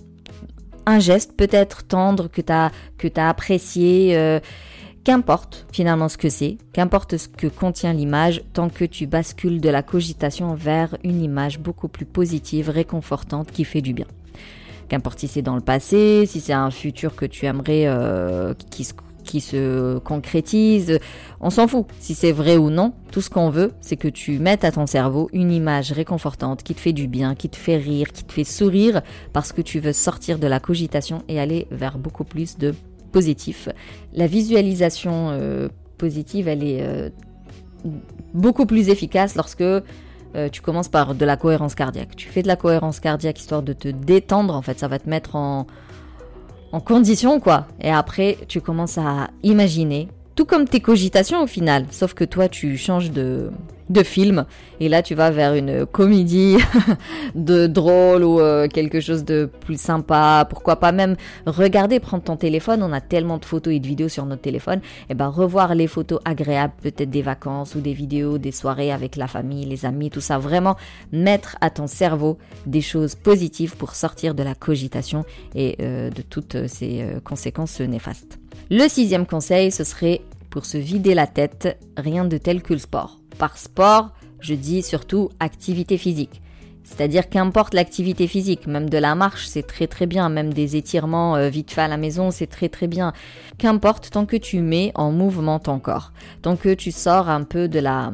un 0.87 0.99
geste 0.99 1.37
peut-être 1.37 1.85
tendre 1.85 2.29
que 2.29 2.40
tu 2.40 2.53
as, 2.53 2.71
que 2.99 3.09
as 3.16 3.29
apprécié. 3.29 4.16
Euh, 4.16 4.40
qu'importe 5.05 5.66
finalement 5.73 6.09
ce 6.09 6.16
que 6.16 6.29
c'est, 6.29 6.59
qu'importe 6.73 7.16
ce 7.16 7.29
que 7.29 7.47
contient 7.47 7.92
l'image, 7.92 8.42
tant 8.53 8.68
que 8.68 8.85
tu 8.85 9.07
bascules 9.07 9.61
de 9.61 9.68
la 9.68 9.83
cogitation 9.83 10.55
vers 10.55 10.97
une 11.03 11.23
image 11.23 11.59
beaucoup 11.59 11.88
plus 11.88 12.07
positive, 12.07 12.71
réconfortante, 12.71 13.51
qui 13.51 13.64
fait 13.64 13.81
du 13.81 13.92
bien. 13.95 14.07
Qu'importe 14.88 15.21
si 15.21 15.29
c'est 15.29 15.42
dans 15.42 15.57
le 15.57 15.61
passé, 15.61 16.25
si 16.27 16.40
c'est 16.40 16.53
un 16.53 16.71
futur 16.71 17.16
que 17.16 17.25
tu 17.25 17.47
aimerais 17.47 17.87
euh, 17.87 18.55
qui 19.22 19.40
se 19.40 19.98
concrétise. 19.98 20.98
On 21.40 21.50
s'en 21.50 21.68
fout 21.68 21.87
si 21.98 22.14
c'est 22.14 22.32
vrai 22.32 22.56
ou 22.56 22.70
non. 22.70 22.92
Tout 23.11 23.20
ce 23.20 23.30
qu'on 23.30 23.50
veut, 23.50 23.72
c'est 23.80 23.96
que 23.96 24.08
tu 24.08 24.38
mettes 24.38 24.64
à 24.64 24.72
ton 24.72 24.87
cerveau 24.87 25.28
une 25.32 25.52
image 25.52 25.92
réconfortante 25.92 26.62
qui 26.62 26.74
te 26.74 26.80
fait 26.80 26.92
du 26.92 27.08
bien, 27.08 27.35
qui 27.35 27.48
te 27.48 27.56
fait 27.56 27.76
rire, 27.76 28.12
qui 28.12 28.24
te 28.24 28.32
fait 28.32 28.44
sourire 28.44 29.02
parce 29.32 29.52
que 29.52 29.62
tu 29.62 29.80
veux 29.80 29.92
sortir 29.92 30.38
de 30.38 30.46
la 30.46 30.61
cogitation 30.61 31.22
et 31.28 31.40
aller 31.40 31.66
vers 31.70 31.98
beaucoup 31.98 32.24
plus 32.24 32.58
de 32.58 32.74
positif. 33.12 33.68
La 34.14 34.26
visualisation 34.26 35.30
euh, 35.30 35.68
positive, 35.98 36.48
elle 36.48 36.64
est 36.64 36.82
euh, 36.82 37.11
beaucoup 38.35 38.66
plus 38.66 38.88
efficace 38.88 39.37
lorsque 39.37 39.61
euh, 40.35 40.48
tu 40.50 40.62
commences 40.62 40.88
par 40.88 41.14
de 41.14 41.24
la 41.24 41.37
cohérence 41.37 41.74
cardiaque. 41.74 42.16
Tu 42.16 42.28
fais 42.28 42.42
de 42.42 42.48
la 42.48 42.56
cohérence 42.56 43.00
cardiaque 43.00 43.38
histoire 43.38 43.62
de 43.62 43.72
te 43.72 43.88
détendre, 43.88 44.54
en 44.54 44.62
fait, 44.62 44.78
ça 44.78 44.88
va 44.88 44.98
te 44.98 45.08
mettre 45.08 45.37
en, 45.37 45.66
en 46.72 46.80
condition, 46.80 47.38
quoi. 47.38 47.66
Et 47.80 47.90
après, 47.90 48.38
tu 48.48 48.61
commences 48.61 48.98
à 48.98 49.28
imaginer, 49.42 50.08
tout 50.42 50.46
comme 50.46 50.66
tes 50.66 50.81
cogitations 50.81 51.40
au 51.40 51.46
final, 51.46 51.87
sauf 51.92 52.14
que 52.14 52.24
toi, 52.24 52.48
tu 52.48 52.76
changes 52.76 53.12
de, 53.12 53.52
de 53.90 54.02
film. 54.02 54.44
Et 54.81 54.88
là, 54.88 55.00
tu 55.00 55.14
vas 55.14 55.31
vers 55.31 55.55
une 55.55 55.87
comédie 55.87 56.57
de 57.37 57.68
drôle 57.68 58.24
ou 58.24 58.40
euh, 58.40 58.66
quelque 58.66 59.00
chose 59.00 59.24
de 59.24 59.48
plus 59.61 59.81
sympa. 59.81 60.44
Pourquoi 60.50 60.81
pas 60.81 60.90
même 60.90 61.14
regarder, 61.46 62.00
prendre 62.00 62.24
ton 62.24 62.37
téléphone. 62.37 62.83
On 62.83 62.92
a 62.92 63.00
tellement 63.00 63.38
de 63.38 63.44
photos 63.44 63.72
et 63.72 63.78
de 63.78 63.87
vidéos 63.87 64.09
sur 64.09 64.26
notre 64.26 64.42
téléphone. 64.42 64.78
Et 64.78 65.11
eh 65.11 65.14
ben, 65.14 65.28
revoir 65.28 65.76
les 65.76 65.87
photos 65.87 66.18
agréables, 66.24 66.74
peut-être 66.83 67.11
des 67.11 67.22
vacances 67.22 67.76
ou 67.76 67.81
des 67.81 67.92
vidéos, 67.92 68.38
des 68.38 68.50
soirées 68.50 68.90
avec 68.90 69.14
la 69.14 69.28
famille, 69.28 69.64
les 69.64 69.87
amis, 69.87 70.11
tout 70.11 70.20
ça. 70.20 70.38
Vraiment 70.38 70.74
mettre 71.12 71.57
à 71.61 71.70
ton 71.70 71.87
cerveau 71.87 72.37
des 72.66 72.81
choses 72.81 73.14
positives 73.14 73.76
pour 73.76 73.94
sortir 73.94 74.35
de 74.35 74.42
la 74.42 74.57
cogitation 74.57 75.24
et 75.55 75.76
euh, 75.81 76.11
de 76.11 76.22
toutes 76.22 76.66
ces 76.66 77.02
euh, 77.02 77.20
conséquences 77.20 77.81
néfastes. 77.81 78.40
Le 78.70 78.88
sixième 78.88 79.26
conseil, 79.26 79.70
ce 79.70 79.85
serait 79.85 80.22
pour 80.52 80.66
se 80.66 80.76
vider 80.76 81.14
la 81.14 81.26
tête, 81.26 81.78
rien 81.96 82.26
de 82.26 82.36
tel 82.36 82.62
que 82.62 82.74
le 82.74 82.78
sport. 82.78 83.18
Par 83.38 83.56
sport, 83.56 84.10
je 84.38 84.52
dis 84.52 84.82
surtout 84.82 85.30
activité 85.40 85.96
physique. 85.96 86.42
C'est-à-dire 86.84 87.30
qu'importe 87.30 87.72
l'activité 87.72 88.26
physique, 88.26 88.66
même 88.66 88.90
de 88.90 88.98
la 88.98 89.14
marche, 89.14 89.46
c'est 89.46 89.66
très 89.66 89.86
très 89.86 90.04
bien, 90.04 90.28
même 90.28 90.52
des 90.52 90.76
étirements 90.76 91.36
euh, 91.36 91.48
vite 91.48 91.70
fait 91.70 91.80
à 91.80 91.88
la 91.88 91.96
maison, 91.96 92.30
c'est 92.30 92.46
très 92.46 92.68
très 92.68 92.86
bien. 92.86 93.14
Qu'importe 93.56 94.10
tant 94.10 94.26
que 94.26 94.36
tu 94.36 94.60
mets 94.60 94.92
en 94.94 95.10
mouvement 95.10 95.58
ton 95.58 95.78
corps, 95.78 96.12
tant 96.42 96.56
que 96.56 96.74
tu 96.74 96.92
sors 96.92 97.30
un 97.30 97.44
peu 97.44 97.66
de 97.66 97.78
la, 97.78 98.12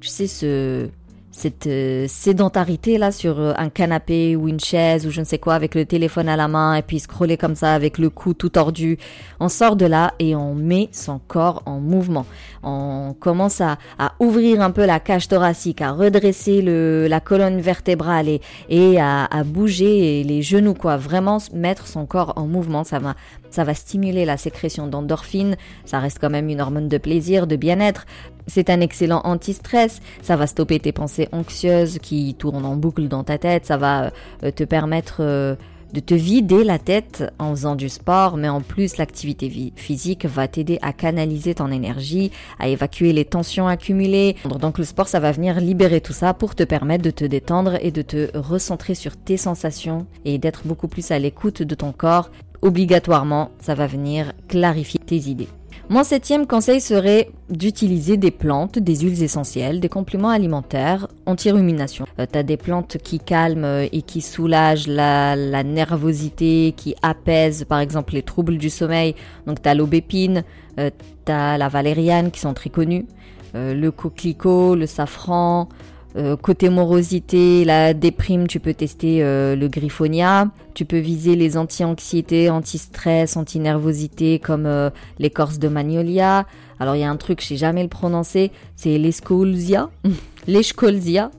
tu 0.00 0.08
sais 0.08 0.26
ce 0.26 0.90
cette 1.32 1.68
euh, 1.68 2.06
sédentarité 2.08 2.98
là 2.98 3.12
sur 3.12 3.38
euh, 3.38 3.52
un 3.56 3.68
canapé 3.68 4.34
ou 4.34 4.48
une 4.48 4.58
chaise 4.58 5.06
ou 5.06 5.10
je 5.10 5.20
ne 5.20 5.24
sais 5.24 5.38
quoi 5.38 5.54
avec 5.54 5.74
le 5.74 5.84
téléphone 5.84 6.28
à 6.28 6.36
la 6.36 6.48
main 6.48 6.74
et 6.74 6.82
puis 6.82 6.98
scroller 6.98 7.36
comme 7.36 7.54
ça 7.54 7.72
avec 7.72 7.98
le 7.98 8.10
cou 8.10 8.34
tout 8.34 8.48
tordu. 8.48 8.98
On 9.38 9.48
sort 9.48 9.76
de 9.76 9.86
là 9.86 10.12
et 10.18 10.34
on 10.34 10.54
met 10.54 10.88
son 10.92 11.18
corps 11.18 11.62
en 11.66 11.78
mouvement. 11.78 12.26
On 12.62 13.14
commence 13.18 13.60
à, 13.60 13.78
à 13.98 14.12
ouvrir 14.18 14.60
un 14.60 14.70
peu 14.70 14.84
la 14.84 14.98
cage 14.98 15.28
thoracique, 15.28 15.82
à 15.82 15.92
redresser 15.92 16.62
le, 16.62 17.06
la 17.08 17.20
colonne 17.20 17.60
vertébrale 17.60 18.28
et, 18.28 18.40
et 18.68 19.00
à, 19.00 19.24
à 19.26 19.44
bouger 19.44 20.24
les 20.24 20.42
genoux 20.42 20.74
quoi. 20.74 20.96
Vraiment 20.96 21.38
mettre 21.54 21.86
son 21.86 22.06
corps 22.06 22.32
en 22.36 22.46
mouvement, 22.46 22.84
ça 22.84 22.98
va 22.98 23.14
ça 23.50 23.64
va 23.64 23.74
stimuler 23.74 24.24
la 24.24 24.36
sécrétion 24.36 24.86
d'endorphines, 24.86 25.56
ça 25.84 25.98
reste 25.98 26.18
quand 26.20 26.30
même 26.30 26.48
une 26.48 26.60
hormone 26.60 26.88
de 26.88 26.98
plaisir, 26.98 27.46
de 27.46 27.56
bien-être. 27.56 28.06
C'est 28.46 28.70
un 28.70 28.80
excellent 28.80 29.20
anti-stress, 29.24 30.00
ça 30.22 30.36
va 30.36 30.46
stopper 30.46 30.80
tes 30.80 30.92
pensées 30.92 31.28
anxieuses 31.32 31.98
qui 31.98 32.34
tournent 32.34 32.64
en 32.64 32.76
boucle 32.76 33.08
dans 33.08 33.24
ta 33.24 33.38
tête, 33.38 33.66
ça 33.66 33.76
va 33.76 34.10
euh, 34.42 34.50
te 34.50 34.64
permettre 34.64 35.18
euh, 35.20 35.54
de 35.92 36.00
te 36.00 36.14
vider 36.14 36.64
la 36.64 36.78
tête 36.78 37.24
en 37.38 37.50
faisant 37.50 37.74
du 37.74 37.88
sport, 37.88 38.36
mais 38.36 38.48
en 38.48 38.60
plus 38.60 38.96
l'activité 38.96 39.72
physique 39.76 40.24
va 40.24 40.48
t'aider 40.48 40.78
à 40.82 40.92
canaliser 40.92 41.54
ton 41.54 41.70
énergie, 41.70 42.30
à 42.58 42.68
évacuer 42.68 43.12
les 43.12 43.24
tensions 43.24 43.66
accumulées. 43.66 44.36
Donc 44.60 44.78
le 44.78 44.84
sport, 44.84 45.08
ça 45.08 45.20
va 45.20 45.32
venir 45.32 45.60
libérer 45.60 46.00
tout 46.00 46.12
ça 46.12 46.34
pour 46.34 46.54
te 46.54 46.62
permettre 46.62 47.04
de 47.04 47.10
te 47.10 47.24
détendre 47.24 47.76
et 47.80 47.90
de 47.90 48.02
te 48.02 48.36
recentrer 48.36 48.94
sur 48.94 49.16
tes 49.16 49.36
sensations 49.36 50.06
et 50.24 50.38
d'être 50.38 50.66
beaucoup 50.66 50.88
plus 50.88 51.10
à 51.10 51.18
l'écoute 51.18 51.62
de 51.62 51.74
ton 51.74 51.92
corps 51.92 52.30
obligatoirement, 52.62 53.50
ça 53.60 53.74
va 53.74 53.86
venir 53.86 54.32
clarifier 54.48 55.00
tes 55.00 55.16
idées. 55.16 55.48
Mon 55.90 56.04
septième 56.04 56.46
conseil 56.46 56.80
serait 56.80 57.32
d'utiliser 57.48 58.16
des 58.16 58.30
plantes, 58.30 58.78
des 58.78 59.00
huiles 59.00 59.24
essentielles, 59.24 59.80
des 59.80 59.88
compléments 59.88 60.28
alimentaires 60.28 61.08
anti-rumination. 61.26 62.06
Euh, 62.20 62.26
tu 62.30 62.38
as 62.38 62.44
des 62.44 62.56
plantes 62.56 62.98
qui 62.98 63.18
calment 63.18 63.64
euh, 63.64 63.88
et 63.90 64.02
qui 64.02 64.20
soulagent 64.20 64.86
la, 64.86 65.34
nervosité, 65.64 66.74
qui 66.76 66.94
apaisent 67.02 67.64
par 67.64 67.80
exemple 67.80 68.14
les 68.14 68.22
troubles 68.22 68.56
du 68.56 68.70
sommeil. 68.70 69.16
Donc 69.48 69.62
tu 69.62 69.68
as 69.68 69.74
l'aubépine, 69.74 70.44
euh, 70.78 70.90
tu 71.26 71.32
as 71.32 71.58
la 71.58 71.68
valériane 71.68 72.30
qui 72.30 72.38
sont 72.38 72.54
très 72.54 72.70
connues, 72.70 73.06
le 73.52 73.90
coquelicot, 73.90 74.76
le 74.76 74.86
safran, 74.86 75.68
euh, 76.16 76.36
côté 76.36 76.70
morosité, 76.70 77.64
la 77.64 77.94
déprime, 77.94 78.48
tu 78.48 78.58
peux 78.58 78.74
tester 78.74 79.22
euh, 79.22 79.54
le 79.54 79.68
griffonia. 79.68 80.48
Tu 80.74 80.84
peux 80.84 80.98
viser 80.98 81.36
les 81.36 81.56
anti-anxiété, 81.56 82.50
anti-stress, 82.50 83.36
anti-nervosité 83.36 84.38
comme 84.40 84.66
euh, 84.66 84.90
l'écorce 85.18 85.58
de 85.58 85.68
magnolia. 85.68 86.46
Alors 86.80 86.96
il 86.96 87.00
y 87.00 87.04
a 87.04 87.10
un 87.10 87.16
truc, 87.16 87.40
je 87.40 87.46
sais 87.46 87.56
jamais 87.56 87.82
le 87.82 87.88
prononcer, 87.88 88.50
c'est 88.74 88.98
l'escolzia. 88.98 89.90
L'escolzia. 90.46 91.30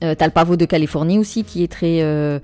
T'as 0.00 0.26
le 0.26 0.30
pavot 0.30 0.54
de 0.54 0.64
Californie 0.64 1.18
aussi 1.18 1.42
qui 1.42 1.64
est 1.64 1.68
très, 1.68 2.40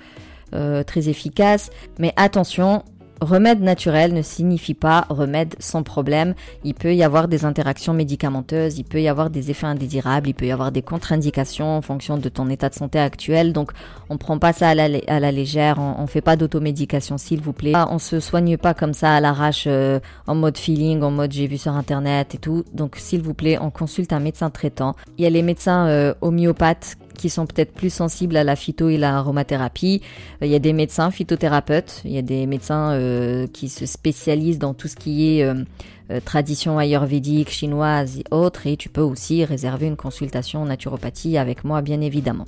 très 0.51 1.09
efficace. 1.09 1.71
Mais 2.01 2.13
attention, 2.17 2.83
Remède 3.21 3.63
naturel 3.63 4.13
ne 4.13 4.23
signifie 4.23 4.75
pas 4.75 5.07
remède 5.09 5.55
sans 5.59 5.83
problème. 5.83 6.35
Il 6.65 6.75
peut 6.75 6.95
y 6.95 7.03
avoir 7.03 7.29
des 7.29 7.45
interactions 7.45 7.95
médicamenteuses, 7.95 8.79
il 8.79 8.85
peut 8.85 9.01
y 9.01 9.09
avoir 9.09 9.31
des 9.31 9.51
effets 9.51 9.67
indésirables, 9.67 10.29
il 10.29 10.35
peut 10.35 10.47
y 10.47 10.53
avoir 10.53 10.73
des 10.73 10.83
contre-indications 10.83 11.77
en 11.77 11.81
fonction 11.81 12.19
de 12.19 12.29
ton 12.29 12.49
état 12.51 12.69
de 12.69 12.75
santé 12.75 12.99
actuel. 12.99 13.53
Donc, 13.53 13.73
on 14.11 14.19
prend 14.19 14.39
pas 14.39 14.53
ça 14.53 14.71
à 14.71 14.75
la, 14.75 15.33
légère, 15.33 15.79
on, 15.79 16.03
ne 16.03 16.07
fait 16.07 16.21
pas 16.21 16.37
d'automédication, 16.37 17.17
s'il 17.19 17.41
vous 17.41 17.53
plaît. 17.53 17.73
On 17.91 17.99
se 17.99 18.21
soigne 18.21 18.57
pas 18.57 18.75
comme 18.75 18.95
ça 18.95 19.15
à 19.15 19.21
l'arrache, 19.21 19.65
euh, 19.67 20.01
en 20.27 20.35
mode 20.35 20.59
feeling, 20.59 21.03
en 21.03 21.11
mode 21.11 21.33
j'ai 21.33 21.47
vu 21.47 21.59
sur 21.59 21.73
internet 21.73 22.35
et 22.35 22.39
tout. 22.39 22.65
Donc, 22.73 22.97
s'il 22.97 23.23
vous 23.23 23.35
plaît, 23.35 23.59
on 23.61 23.71
consulte 23.71 24.13
un 24.13 24.21
médecin 24.21 24.51
traitant. 24.51 24.97
Il 25.19 25.25
y 25.25 25.27
a 25.27 25.31
les 25.31 25.43
médecins 25.43 25.87
euh, 25.87 26.15
homéopathes 26.21 26.97
qui 27.17 27.31
sont 27.31 27.47
peut-être 27.47 27.73
plus 27.73 27.93
sensibles 27.93 28.37
à 28.37 28.45
la 28.45 28.57
phyto 28.57 28.89
et 28.89 28.97
la 28.97 29.17
aromathérapie. 29.19 30.03
Euh, 30.43 30.47
il 30.47 30.53
y 30.53 30.55
a 30.55 30.59
des 30.59 30.73
médecins 30.73 31.11
phytothérapeutes, 31.11 32.03
il 32.05 32.13
y 32.13 32.19
a 32.19 32.23
des 32.23 32.47
médecins 32.47 32.93
euh, 32.93 33.47
qui 33.47 33.69
se 33.69 33.87
spécialisent 33.87 34.59
dans 34.59 34.75
tout 34.75 34.89
ce 34.89 34.97
qui 34.97 35.39
est 35.39 35.45
euh, 35.45 36.21
tradition 36.25 36.79
ayurvédique, 36.79 37.51
chinoise 37.51 38.19
et 38.19 38.25
autres, 38.31 38.67
et 38.67 38.77
tu 38.77 38.89
peux 38.89 39.01
aussi 39.01 39.45
réserver 39.45 39.87
une 39.87 39.97
consultation 39.97 40.65
naturopathie 40.65 41.39
avec 41.39 41.65
moi, 41.65 41.83
bien 41.83 42.01
évidemment. 42.01 42.47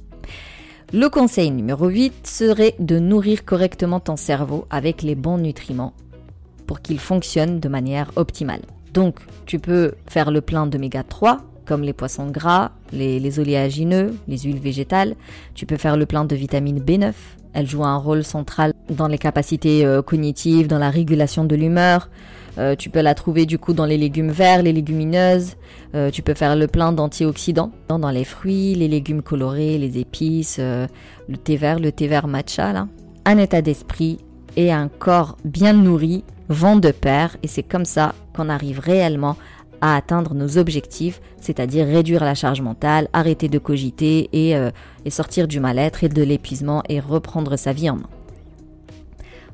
Le 0.93 1.09
conseil 1.09 1.51
numéro 1.51 1.89
8 1.89 2.27
serait 2.27 2.75
de 2.79 2.99
nourrir 2.99 3.45
correctement 3.45 3.99
ton 3.99 4.17
cerveau 4.17 4.67
avec 4.71 5.03
les 5.03 5.17
bons 5.17 5.39
nutriments 5.39 5.95
pour 6.67 6.81
qu'il 6.81 7.01
fonctionne 7.01 7.59
de 7.59 7.69
manière 7.69 8.13
optimale. 8.17 8.63
Donc, 8.93 9.19
tu 9.47 9.59
peux 9.59 9.93
faire 10.09 10.31
le 10.31 10.41
plein 10.41 10.67
d'oméga 10.67 11.03
3 11.03 11.39
comme 11.67 11.83
les 11.83 11.93
poissons 11.93 12.31
gras, 12.31 12.71
les, 12.93 13.39
oléagineux, 13.39 14.15
les 14.29 14.39
huiles 14.39 14.61
végétales. 14.61 15.15
Tu 15.55 15.67
peux 15.67 15.77
faire 15.77 15.97
le 15.97 16.07
plein 16.07 16.25
de 16.25 16.35
vitamine 16.35 16.81
B9. 16.81 17.13
Elle 17.53 17.67
joue 17.67 17.85
un 17.85 17.97
rôle 17.97 18.25
central 18.25 18.73
dans 18.89 19.09
les 19.09 19.19
capacités 19.19 19.85
euh, 19.85 20.03
cognitives, 20.03 20.69
dans 20.69 20.79
la 20.79 20.91
régulation 20.91 21.45
de 21.45 21.57
l'humeur. 21.57 22.09
Euh, 22.59 22.75
tu 22.75 22.89
peux 22.89 23.01
la 23.01 23.15
trouver 23.15 23.45
du 23.45 23.59
coup 23.59 23.73
dans 23.73 23.85
les 23.85 23.99
légumes 23.99 24.31
verts, 24.31 24.63
les 24.63 24.73
légumineuses. 24.73 25.57
Euh, 25.95 26.11
tu 26.11 26.23
peux 26.23 26.35
faire 26.35 26.57
le 26.57 26.67
plein 26.67 26.93
d'antioxydants 26.93 27.73
dans 27.89 28.11
les 28.11 28.25
fruits, 28.25 28.75
les 28.75 28.89
légumes 28.89 29.23
colorés, 29.23 29.79
les 29.79 29.99
épices, 29.99 30.59
le 30.59 31.37
thé 31.37 31.57
vert, 31.57 31.79
le 31.79 31.93
thé 31.93 32.09
vert 32.09 32.29
matcha. 32.29 32.73
Là. 32.73 32.89
Un 33.25 33.39
état 33.39 33.61
d'esprit 33.61 34.19
et 34.57 34.73
un 34.73 34.89
corps 34.89 35.37
bien 35.45 35.73
nourri 35.73 36.25
vont 36.49 36.77
de 36.77 36.91
pair 36.91 37.37
et 37.43 37.49
c'est 37.49 37.63
comme 37.63 37.85
ça 37.85 38.15
qu'on 38.35 38.49
arrive 38.49 38.81
réellement 38.81 39.37
à 39.81 39.97
atteindre 39.97 40.35
nos 40.35 40.59
objectifs, 40.59 41.21
c'est-à-dire 41.41 41.87
réduire 41.87 42.25
la 42.25 42.35
charge 42.35 42.61
mentale, 42.61 43.09
arrêter 43.13 43.49
de 43.49 43.59
cogiter 43.59 44.29
euh, 44.35 44.71
et, 45.05 45.11
sortir 45.11 45.49
du 45.49 45.61
mal-être 45.61 46.05
et 46.05 46.09
de 46.09 46.23
l'épuisement 46.23 46.83
et 46.89 47.01
reprendre 47.01 47.57
sa 47.57 47.73
vie 47.73 47.91
en 47.91 47.97
main. 47.97 48.09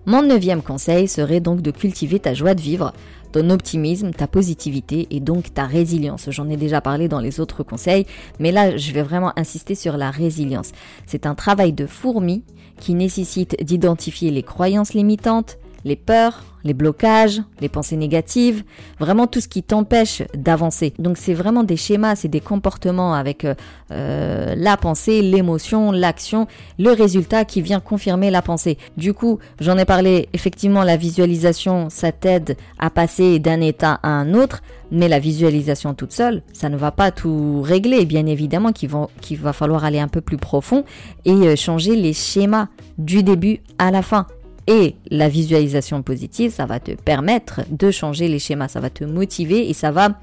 Mon 0.04 0.22
neuvième 0.22 0.62
conseil 0.62 1.06
serait 1.06 1.40
donc 1.40 1.62
de 1.62 1.70
cultiver 1.70 2.18
ta 2.18 2.34
joie 2.34 2.54
de 2.54 2.60
vivre, 2.60 2.92
ton 3.30 3.50
optimisme, 3.50 4.10
ta 4.10 4.26
positivité 4.26 5.06
et 5.10 5.20
donc 5.20 5.54
ta 5.54 5.64
résilience. 5.64 6.28
J'en 6.30 6.50
ai 6.50 6.56
déjà 6.56 6.80
parlé 6.80 7.08
dans 7.08 7.20
les 7.20 7.40
autres 7.40 7.62
conseils, 7.62 8.06
mais 8.40 8.52
là 8.52 8.76
je 8.76 8.92
vais 8.92 9.02
vraiment 9.02 9.32
insister 9.36 9.74
sur 9.74 9.96
la 9.96 10.10
résilience. 10.10 10.72
C'est 11.06 11.24
un 11.24 11.34
travail 11.34 11.72
de 11.72 11.86
fourmi 11.86 12.42
qui 12.78 12.94
nécessite 12.94 13.56
d'identifier 13.64 14.30
les 14.30 14.42
croyances 14.42 14.92
limitantes, 14.92 15.56
les 15.84 15.96
peurs, 15.96 16.44
les 16.64 16.74
blocages, 16.74 17.42
les 17.60 17.68
pensées 17.68 17.96
négatives, 17.96 18.62
vraiment 19.00 19.26
tout 19.26 19.40
ce 19.40 19.48
qui 19.48 19.62
t'empêche 19.62 20.22
d'avancer. 20.34 20.92
Donc 20.98 21.16
c'est 21.16 21.34
vraiment 21.34 21.64
des 21.64 21.76
schémas, 21.76 22.16
c'est 22.16 22.28
des 22.28 22.40
comportements 22.40 23.14
avec 23.14 23.44
euh, 23.44 23.54
euh, 23.90 24.54
la 24.56 24.76
pensée, 24.76 25.22
l'émotion, 25.22 25.92
l'action, 25.92 26.46
le 26.78 26.90
résultat 26.90 27.44
qui 27.44 27.62
vient 27.62 27.80
confirmer 27.80 28.30
la 28.30 28.42
pensée. 28.42 28.78
Du 28.96 29.12
coup, 29.12 29.38
j'en 29.60 29.76
ai 29.78 29.84
parlé, 29.84 30.28
effectivement 30.32 30.84
la 30.84 30.96
visualisation, 30.96 31.88
ça 31.90 32.12
t'aide 32.12 32.56
à 32.78 32.90
passer 32.90 33.38
d'un 33.38 33.60
état 33.60 33.98
à 34.02 34.08
un 34.08 34.34
autre, 34.34 34.62
mais 34.90 35.08
la 35.08 35.18
visualisation 35.18 35.94
toute 35.94 36.12
seule, 36.12 36.42
ça 36.52 36.68
ne 36.68 36.76
va 36.76 36.90
pas 36.90 37.10
tout 37.10 37.62
régler. 37.62 38.04
Bien 38.04 38.26
évidemment 38.26 38.72
qu'il 38.72 38.88
va, 38.88 39.08
va 39.40 39.52
falloir 39.52 39.84
aller 39.84 39.98
un 39.98 40.08
peu 40.08 40.20
plus 40.20 40.36
profond 40.36 40.84
et 41.24 41.32
euh, 41.32 41.56
changer 41.56 41.96
les 41.96 42.12
schémas 42.12 42.68
du 42.98 43.22
début 43.22 43.60
à 43.78 43.90
la 43.90 44.02
fin. 44.02 44.26
Et 44.66 44.94
la 45.10 45.28
visualisation 45.28 46.02
positive, 46.02 46.52
ça 46.52 46.66
va 46.66 46.78
te 46.78 46.92
permettre 46.92 47.62
de 47.70 47.90
changer 47.90 48.28
les 48.28 48.38
schémas, 48.38 48.68
ça 48.68 48.80
va 48.80 48.90
te 48.90 49.04
motiver 49.04 49.68
et 49.68 49.74
ça 49.74 49.90
va 49.90 50.20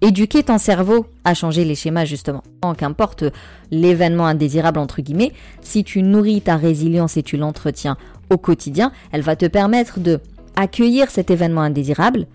éduquer 0.00 0.42
ton 0.42 0.58
cerveau 0.58 1.06
à 1.24 1.34
changer 1.34 1.64
les 1.64 1.74
schémas 1.74 2.04
justement. 2.04 2.42
Qu'importe 2.76 3.24
l'événement 3.70 4.26
indésirable 4.26 4.78
entre 4.78 5.00
guillemets, 5.00 5.32
si 5.60 5.84
tu 5.84 6.02
nourris 6.02 6.40
ta 6.40 6.56
résilience 6.56 7.16
et 7.16 7.22
tu 7.22 7.36
l'entretiens 7.36 7.96
au 8.30 8.36
quotidien, 8.36 8.92
elle 9.12 9.22
va 9.22 9.36
te 9.36 9.46
permettre 9.46 10.00
de 10.00 10.20
accueillir 10.56 11.10
cet 11.10 11.30
événement 11.30 11.62
indésirable 11.62 12.26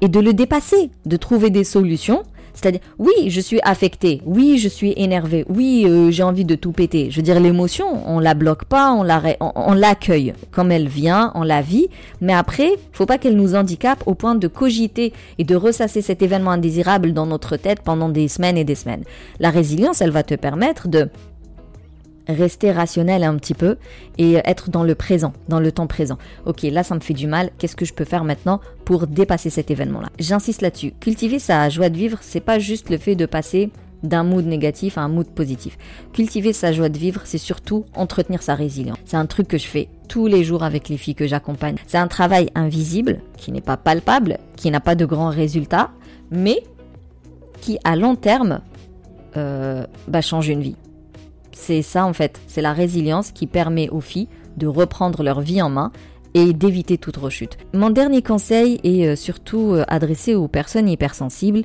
et 0.00 0.08
de 0.08 0.20
le 0.20 0.32
dépasser, 0.32 0.90
de 1.06 1.16
trouver 1.16 1.50
des 1.50 1.64
solutions 1.64 2.22
c'est-à-dire, 2.54 2.80
oui, 2.98 3.12
je 3.28 3.40
suis 3.40 3.60
affecté, 3.62 4.20
oui, 4.24 4.58
je 4.58 4.68
suis 4.68 4.92
énervé, 4.96 5.44
oui, 5.48 5.84
euh, 5.86 6.10
j'ai 6.10 6.22
envie 6.22 6.44
de 6.44 6.54
tout 6.54 6.72
péter. 6.72 7.10
Je 7.10 7.16
veux 7.16 7.22
dire, 7.22 7.40
l'émotion, 7.40 7.86
on 8.06 8.18
la 8.18 8.34
bloque 8.34 8.64
pas, 8.64 8.92
on 8.92 9.06
on, 9.40 9.74
l'accueille 9.74 10.34
comme 10.50 10.72
elle 10.72 10.88
vient, 10.88 11.32
on 11.34 11.42
la 11.42 11.62
vit, 11.62 11.88
mais 12.20 12.34
après, 12.34 12.72
faut 12.92 13.06
pas 13.06 13.18
qu'elle 13.18 13.36
nous 13.36 13.54
handicape 13.54 14.02
au 14.06 14.14
point 14.14 14.34
de 14.34 14.48
cogiter 14.48 15.12
et 15.38 15.44
de 15.44 15.56
ressasser 15.56 16.02
cet 16.02 16.22
événement 16.22 16.50
indésirable 16.50 17.12
dans 17.12 17.26
notre 17.26 17.56
tête 17.56 17.80
pendant 17.82 18.08
des 18.08 18.28
semaines 18.28 18.56
et 18.56 18.64
des 18.64 18.74
semaines. 18.74 19.04
La 19.40 19.50
résilience, 19.50 20.00
elle 20.00 20.10
va 20.10 20.22
te 20.22 20.34
permettre 20.34 20.88
de 20.88 21.08
rester 22.28 22.70
rationnel 22.72 23.24
un 23.24 23.36
petit 23.36 23.54
peu 23.54 23.76
et 24.18 24.34
être 24.44 24.70
dans 24.70 24.84
le 24.84 24.94
présent, 24.94 25.32
dans 25.48 25.60
le 25.60 25.72
temps 25.72 25.86
présent. 25.86 26.18
Ok, 26.46 26.62
là 26.62 26.82
ça 26.82 26.94
me 26.94 27.00
fait 27.00 27.14
du 27.14 27.26
mal, 27.26 27.50
qu'est-ce 27.58 27.76
que 27.76 27.84
je 27.84 27.94
peux 27.94 28.04
faire 28.04 28.24
maintenant 28.24 28.60
pour 28.84 29.06
dépasser 29.06 29.50
cet 29.50 29.70
événement-là? 29.70 30.10
J'insiste 30.18 30.62
là-dessus. 30.62 30.92
Cultiver 31.00 31.38
sa 31.38 31.68
joie 31.68 31.88
de 31.88 31.96
vivre, 31.96 32.18
c'est 32.20 32.40
pas 32.40 32.58
juste 32.58 32.90
le 32.90 32.98
fait 32.98 33.14
de 33.14 33.26
passer 33.26 33.70
d'un 34.02 34.22
mood 34.22 34.46
négatif 34.46 34.98
à 34.98 35.02
un 35.02 35.08
mood 35.08 35.28
positif. 35.28 35.76
Cultiver 36.12 36.52
sa 36.52 36.72
joie 36.72 36.88
de 36.88 36.98
vivre, 36.98 37.22
c'est 37.24 37.38
surtout 37.38 37.84
entretenir 37.94 38.42
sa 38.42 38.54
résilience. 38.54 38.98
C'est 39.04 39.16
un 39.16 39.26
truc 39.26 39.48
que 39.48 39.58
je 39.58 39.66
fais 39.66 39.88
tous 40.08 40.26
les 40.26 40.44
jours 40.44 40.62
avec 40.62 40.88
les 40.88 40.96
filles 40.96 41.14
que 41.14 41.26
j'accompagne. 41.26 41.76
C'est 41.86 41.98
un 41.98 42.06
travail 42.06 42.50
invisible, 42.54 43.20
qui 43.36 43.50
n'est 43.50 43.60
pas 43.60 43.76
palpable, 43.76 44.38
qui 44.56 44.70
n'a 44.70 44.80
pas 44.80 44.94
de 44.94 45.04
grands 45.04 45.30
résultats, 45.30 45.90
mais 46.30 46.62
qui 47.60 47.78
à 47.84 47.96
long 47.96 48.14
terme 48.14 48.60
euh, 49.36 49.84
bah, 50.06 50.20
change 50.20 50.48
une 50.48 50.60
vie. 50.60 50.76
C'est 51.60 51.82
ça 51.82 52.06
en 52.06 52.12
fait, 52.12 52.40
c'est 52.46 52.62
la 52.62 52.72
résilience 52.72 53.32
qui 53.32 53.46
permet 53.46 53.90
aux 53.90 54.00
filles 54.00 54.28
de 54.56 54.68
reprendre 54.68 55.24
leur 55.24 55.40
vie 55.40 55.60
en 55.60 55.68
main 55.68 55.90
et 56.32 56.52
d'éviter 56.52 56.98
toute 56.98 57.16
rechute. 57.16 57.58
Mon 57.74 57.90
dernier 57.90 58.22
conseil 58.22 58.80
est 58.84 59.06
euh, 59.06 59.16
surtout 59.16 59.72
euh, 59.72 59.84
adressé 59.88 60.36
aux 60.36 60.46
personnes 60.46 60.88
hypersensibles. 60.88 61.62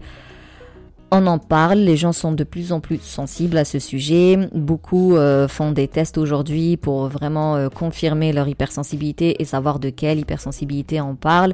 On 1.11 1.27
en 1.27 1.37
parle, 1.37 1.77
les 1.77 1.95
gens 1.95 2.11
sont 2.11 2.31
de 2.31 2.43
plus 2.43 2.73
en 2.73 2.79
plus 2.79 2.99
sensibles 3.01 3.55
à 3.55 3.65
ce 3.65 3.77
sujet. 3.77 4.49
Beaucoup 4.53 5.15
euh, 5.15 5.47
font 5.47 5.71
des 5.71 5.87
tests 5.87 6.17
aujourd'hui 6.17 6.75
pour 6.75 7.07
vraiment 7.07 7.69
confirmer 7.69 8.33
leur 8.33 8.47
hypersensibilité 8.47 9.39
et 9.39 9.45
savoir 9.45 9.77
de 9.79 9.91
quelle 9.91 10.17
hypersensibilité 10.17 11.01
on 11.01 11.15
parle. 11.15 11.53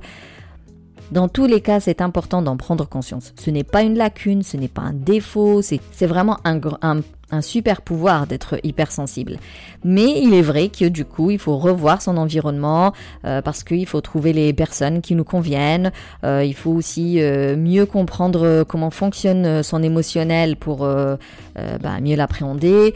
Dans 1.11 1.27
tous 1.27 1.45
les 1.45 1.59
cas, 1.59 1.81
c'est 1.81 2.01
important 2.01 2.41
d'en 2.41 2.55
prendre 2.55 2.87
conscience. 2.87 3.33
Ce 3.37 3.49
n'est 3.49 3.65
pas 3.65 3.81
une 3.81 3.97
lacune, 3.97 4.43
ce 4.43 4.55
n'est 4.55 4.69
pas 4.69 4.83
un 4.83 4.93
défaut, 4.93 5.61
c'est 5.61 6.07
vraiment 6.07 6.37
un, 6.45 6.61
un, 6.81 7.01
un 7.31 7.41
super 7.41 7.81
pouvoir 7.81 8.27
d'être 8.27 8.59
hypersensible. 8.63 9.37
Mais 9.83 10.21
il 10.21 10.33
est 10.33 10.41
vrai 10.41 10.69
que 10.69 10.85
du 10.85 11.05
coup, 11.05 11.31
il 11.31 11.39
faut 11.39 11.57
revoir 11.57 12.01
son 12.01 12.17
environnement 12.17 12.93
euh, 13.25 13.41
parce 13.41 13.63
qu'il 13.63 13.85
faut 13.85 14.01
trouver 14.01 14.33
les 14.33 14.53
personnes 14.53 15.01
qui 15.01 15.15
nous 15.15 15.23
conviennent. 15.23 15.91
Euh, 16.23 16.43
il 16.43 16.53
faut 16.53 16.71
aussi 16.71 17.21
euh, 17.21 17.55
mieux 17.55 17.85
comprendre 17.85 18.63
comment 18.67 18.89
fonctionne 18.89 19.63
son 19.63 19.83
émotionnel 19.83 20.55
pour 20.55 20.79
bah, 20.79 21.99
mieux 22.01 22.15
l'appréhender. 22.15 22.93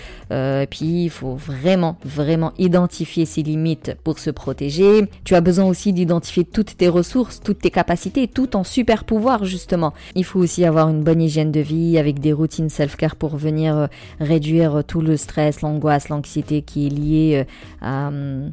puis 0.70 1.04
il 1.06 1.10
faut 1.10 1.36
vraiment, 1.36 1.98
vraiment 2.04 2.54
identifier 2.58 3.26
ses 3.26 3.44
limites 3.44 3.96
pour 4.04 4.20
se 4.20 4.30
protéger. 4.30 5.06
Tu 5.24 5.36
as 5.36 5.42
besoin 5.42 5.66
aussi 5.66 5.94
d'identifier 5.94 6.44
toutes 6.44 6.78
tes 6.78 6.88
ressources, 6.88 7.42
toutes 7.42 7.60
tes 7.60 7.72
capacités, 7.72 8.28
tout 8.28 8.56
en 8.56 8.64
super 8.64 9.04
pouvoir 9.04 9.46
justement. 9.46 9.94
Il 10.16 10.24
faut 10.24 10.40
aussi 10.40 10.66
avoir 10.66 10.90
une 10.90 11.04
bonne 11.04 11.22
hygiène 11.22 11.52
de 11.52 11.60
vie 11.60 11.98
avec 11.98 12.20
des 12.20 12.34
routines 12.34 12.70
self-care 12.70 13.16
pour 13.16 13.36
venir 13.38 13.88
réduire 14.24 14.84
tout 14.86 15.02
le 15.02 15.18
stress, 15.18 15.62
l'angoisse, 15.62 16.10
l'anxiété 16.10 16.62
qui 16.62 16.88
est 16.88 16.90
liée 16.90 17.46
euh, 17.84 18.50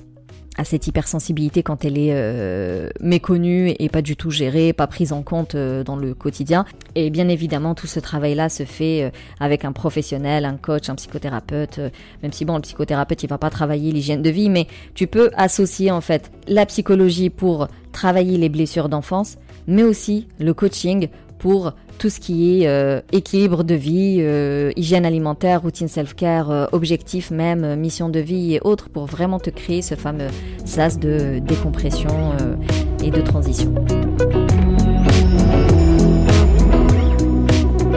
à, 0.56 0.64
cette 0.64 0.86
hypersensibilité 0.86 1.62
quand 1.62 1.84
elle 1.84 1.96
est 1.96 2.12
euh, 2.12 2.90
méconnue 3.00 3.74
et 3.78 3.88
pas 3.88 4.02
du 4.02 4.16
tout 4.16 4.30
gérée, 4.30 4.72
pas 4.72 4.86
prise 4.86 5.12
en 5.12 5.22
compte 5.22 5.54
euh, 5.54 5.82
dans 5.84 5.96
le 5.96 6.12
quotidien. 6.14 6.66
Et 6.94 7.08
bien 7.08 7.28
évidemment, 7.28 7.74
tout 7.74 7.86
ce 7.86 8.00
travail-là 8.00 8.48
se 8.48 8.64
fait 8.64 9.10
avec 9.38 9.64
un 9.64 9.72
professionnel, 9.72 10.44
un 10.44 10.56
coach, 10.56 10.90
un 10.90 10.96
psychothérapeute, 10.96 11.80
même 12.22 12.32
si 12.32 12.44
bon, 12.44 12.56
le 12.56 12.62
psychothérapeute, 12.62 13.22
il 13.22 13.28
va 13.28 13.38
pas 13.38 13.50
travailler 13.50 13.92
l'hygiène 13.92 14.22
de 14.22 14.30
vie, 14.30 14.50
mais 14.50 14.66
tu 14.94 15.06
peux 15.06 15.30
associer 15.36 15.90
en 15.90 16.00
fait 16.00 16.30
la 16.46 16.66
psychologie 16.66 17.30
pour 17.30 17.68
travailler 17.92 18.36
les 18.36 18.48
blessures 18.48 18.88
d'enfance, 18.88 19.38
mais 19.66 19.82
aussi 19.82 20.26
le 20.38 20.52
coaching 20.52 21.08
pour 21.38 21.72
tout 22.00 22.08
ce 22.08 22.18
qui 22.18 22.62
est 22.62 22.66
euh, 22.66 23.02
équilibre 23.12 23.62
de 23.62 23.74
vie, 23.74 24.16
euh, 24.20 24.72
hygiène 24.74 25.04
alimentaire, 25.04 25.60
routine 25.60 25.86
self-care, 25.86 26.50
euh, 26.50 26.66
objectif 26.72 27.30
même, 27.30 27.76
mission 27.76 28.08
de 28.08 28.18
vie 28.18 28.54
et 28.54 28.60
autres 28.64 28.88
pour 28.88 29.04
vraiment 29.04 29.38
te 29.38 29.50
créer 29.50 29.82
ce 29.82 29.94
fameux 29.96 30.28
sas 30.64 30.98
de 30.98 31.40
décompression 31.40 32.32
et 33.04 33.10
de 33.10 33.20
transition. 33.20 33.74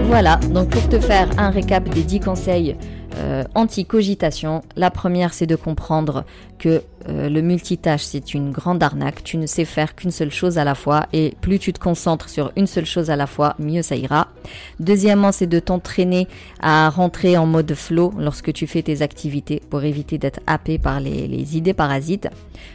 Voilà, 0.03 0.35
donc 0.53 0.69
pour 0.69 0.87
te 0.89 0.99
faire 0.99 1.29
un 1.37 1.49
récap 1.49 1.87
des 1.87 2.03
10 2.03 2.19
conseils 2.19 2.75
euh, 3.15 3.43
anti-cogitation. 3.55 4.61
La 4.75 4.89
première, 4.89 5.33
c'est 5.33 5.45
de 5.45 5.55
comprendre 5.55 6.25
que 6.57 6.81
euh, 7.09 7.29
le 7.29 7.41
multitâche, 7.41 8.03
c'est 8.03 8.33
une 8.33 8.51
grande 8.51 8.81
arnaque. 8.81 9.23
Tu 9.23 9.37
ne 9.37 9.45
sais 9.45 9.65
faire 9.65 9.95
qu'une 9.95 10.11
seule 10.11 10.31
chose 10.31 10.57
à 10.57 10.63
la 10.63 10.75
fois 10.75 11.07
et 11.11 11.35
plus 11.41 11.59
tu 11.59 11.73
te 11.73 11.79
concentres 11.79 12.29
sur 12.29 12.51
une 12.55 12.67
seule 12.67 12.85
chose 12.85 13.09
à 13.09 13.15
la 13.15 13.27
fois, 13.27 13.55
mieux 13.59 13.81
ça 13.81 13.95
ira. 13.95 14.29
Deuxièmement, 14.79 15.31
c'est 15.31 15.47
de 15.47 15.59
t'entraîner 15.59 16.27
à 16.61 16.89
rentrer 16.89 17.37
en 17.37 17.45
mode 17.45 17.73
flow 17.73 18.13
lorsque 18.17 18.53
tu 18.53 18.65
fais 18.65 18.81
tes 18.81 19.01
activités 19.01 19.61
pour 19.69 19.83
éviter 19.83 20.17
d'être 20.17 20.39
happé 20.47 20.77
par 20.77 20.99
les, 20.99 21.57
idées 21.57 21.73
parasites. 21.73 22.29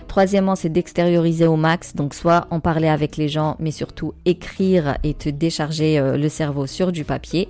Troisièmement, 0.07 0.55
c'est 0.55 0.69
d'extérioriser 0.69 1.47
au 1.47 1.57
max, 1.57 1.97
donc 1.97 2.15
soit 2.15 2.47
en 2.51 2.61
parler 2.61 2.89
avec 2.89 3.17
les 3.17 3.29
gens, 3.29 3.57
mais 3.59 3.71
surtout 3.71 4.13
écrire 4.25 4.99
et 5.03 5.15
te 5.15 5.31
décharger 5.31 5.99
euh, 5.99 6.17
le 6.17 6.29
cerveau 6.29 6.67
sur 6.67 6.93
du 6.93 7.05
papier. 7.05 7.49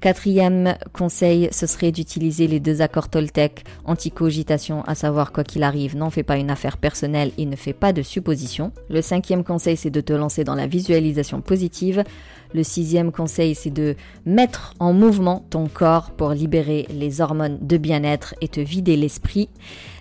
Quatrième 0.00 0.76
conseil, 0.92 1.48
ce 1.50 1.66
serait 1.66 1.90
d'utiliser 1.90 2.46
les 2.46 2.60
deux 2.60 2.82
accords 2.82 3.08
Toltec 3.08 3.64
anti-cogitation, 3.86 4.82
à 4.84 4.94
savoir 4.94 5.32
quoi 5.32 5.44
qu'il 5.44 5.62
arrive, 5.62 5.96
n'en 5.96 6.10
fais 6.10 6.22
pas 6.22 6.36
une 6.36 6.50
affaire 6.50 6.76
personnelle 6.76 7.32
et 7.38 7.46
ne 7.46 7.56
fais 7.56 7.72
pas 7.72 7.94
de 7.94 8.02
suppositions. 8.02 8.72
Le 8.90 9.00
cinquième 9.00 9.44
conseil, 9.44 9.78
c'est 9.78 9.90
de 9.90 10.02
te 10.02 10.12
lancer 10.12 10.44
dans 10.44 10.54
la 10.54 10.66
visualisation 10.66 11.40
positive. 11.40 12.04
Le 12.52 12.62
sixième 12.62 13.12
conseil, 13.12 13.54
c'est 13.54 13.70
de 13.70 13.96
mettre 14.26 14.74
en 14.78 14.92
mouvement 14.92 15.44
ton 15.50 15.66
corps 15.66 16.10
pour 16.10 16.30
libérer 16.30 16.86
les 16.90 17.20
hormones 17.20 17.58
de 17.62 17.76
bien-être 17.78 18.34
et 18.40 18.48
te 18.48 18.60
vider 18.60 18.96
l'esprit. 18.96 19.48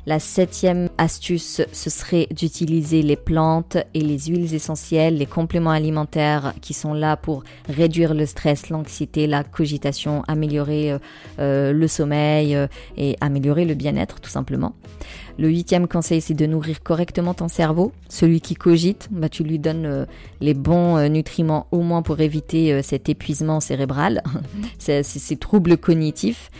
La 0.05 0.19
septième 0.19 0.89
astuce, 0.97 1.61
ce 1.71 1.89
serait 1.89 2.27
d'utiliser 2.29 3.01
les 3.01 3.15
plantes 3.15 3.77
et 3.93 4.01
les 4.01 4.19
huiles 4.19 4.53
essentielles, 4.53 5.17
les 5.17 5.25
compléments 5.25 5.71
alimentaires 5.71 6.53
qui 6.61 6.73
sont 6.73 6.93
là 6.93 7.15
pour 7.15 7.45
réduire 7.69 8.13
le 8.13 8.25
stress, 8.25 8.69
l'anxiété, 8.69 9.27
la 9.27 9.45
cogitation, 9.45 10.21
améliorer 10.27 10.91
euh, 10.91 10.97
euh, 11.39 11.71
le 11.71 11.87
sommeil 11.87 12.53
euh, 12.53 12.67
et 12.97 13.15
améliorer 13.21 13.63
le 13.63 13.75
bien-être 13.75 14.19
tout 14.19 14.29
simplement. 14.29 14.75
Le 15.37 15.47
huitième 15.47 15.87
conseil, 15.87 16.19
c'est 16.19 16.33
de 16.33 16.45
nourrir 16.47 16.83
correctement 16.83 17.33
ton 17.33 17.47
cerveau. 17.47 17.93
Celui 18.09 18.41
qui 18.41 18.55
cogite, 18.55 19.07
bah, 19.09 19.29
tu 19.29 19.43
lui 19.43 19.57
donnes 19.57 20.05
les 20.41 20.53
bons 20.53 21.09
nutriments 21.09 21.65
au 21.71 21.79
moins 21.79 22.01
pour 22.01 22.19
éviter 22.19 22.83
cet 22.83 23.09
épuisement 23.09 23.59
cérébral, 23.59 24.21
ces 24.77 25.37
troubles 25.37 25.77
cognitifs. 25.77 26.51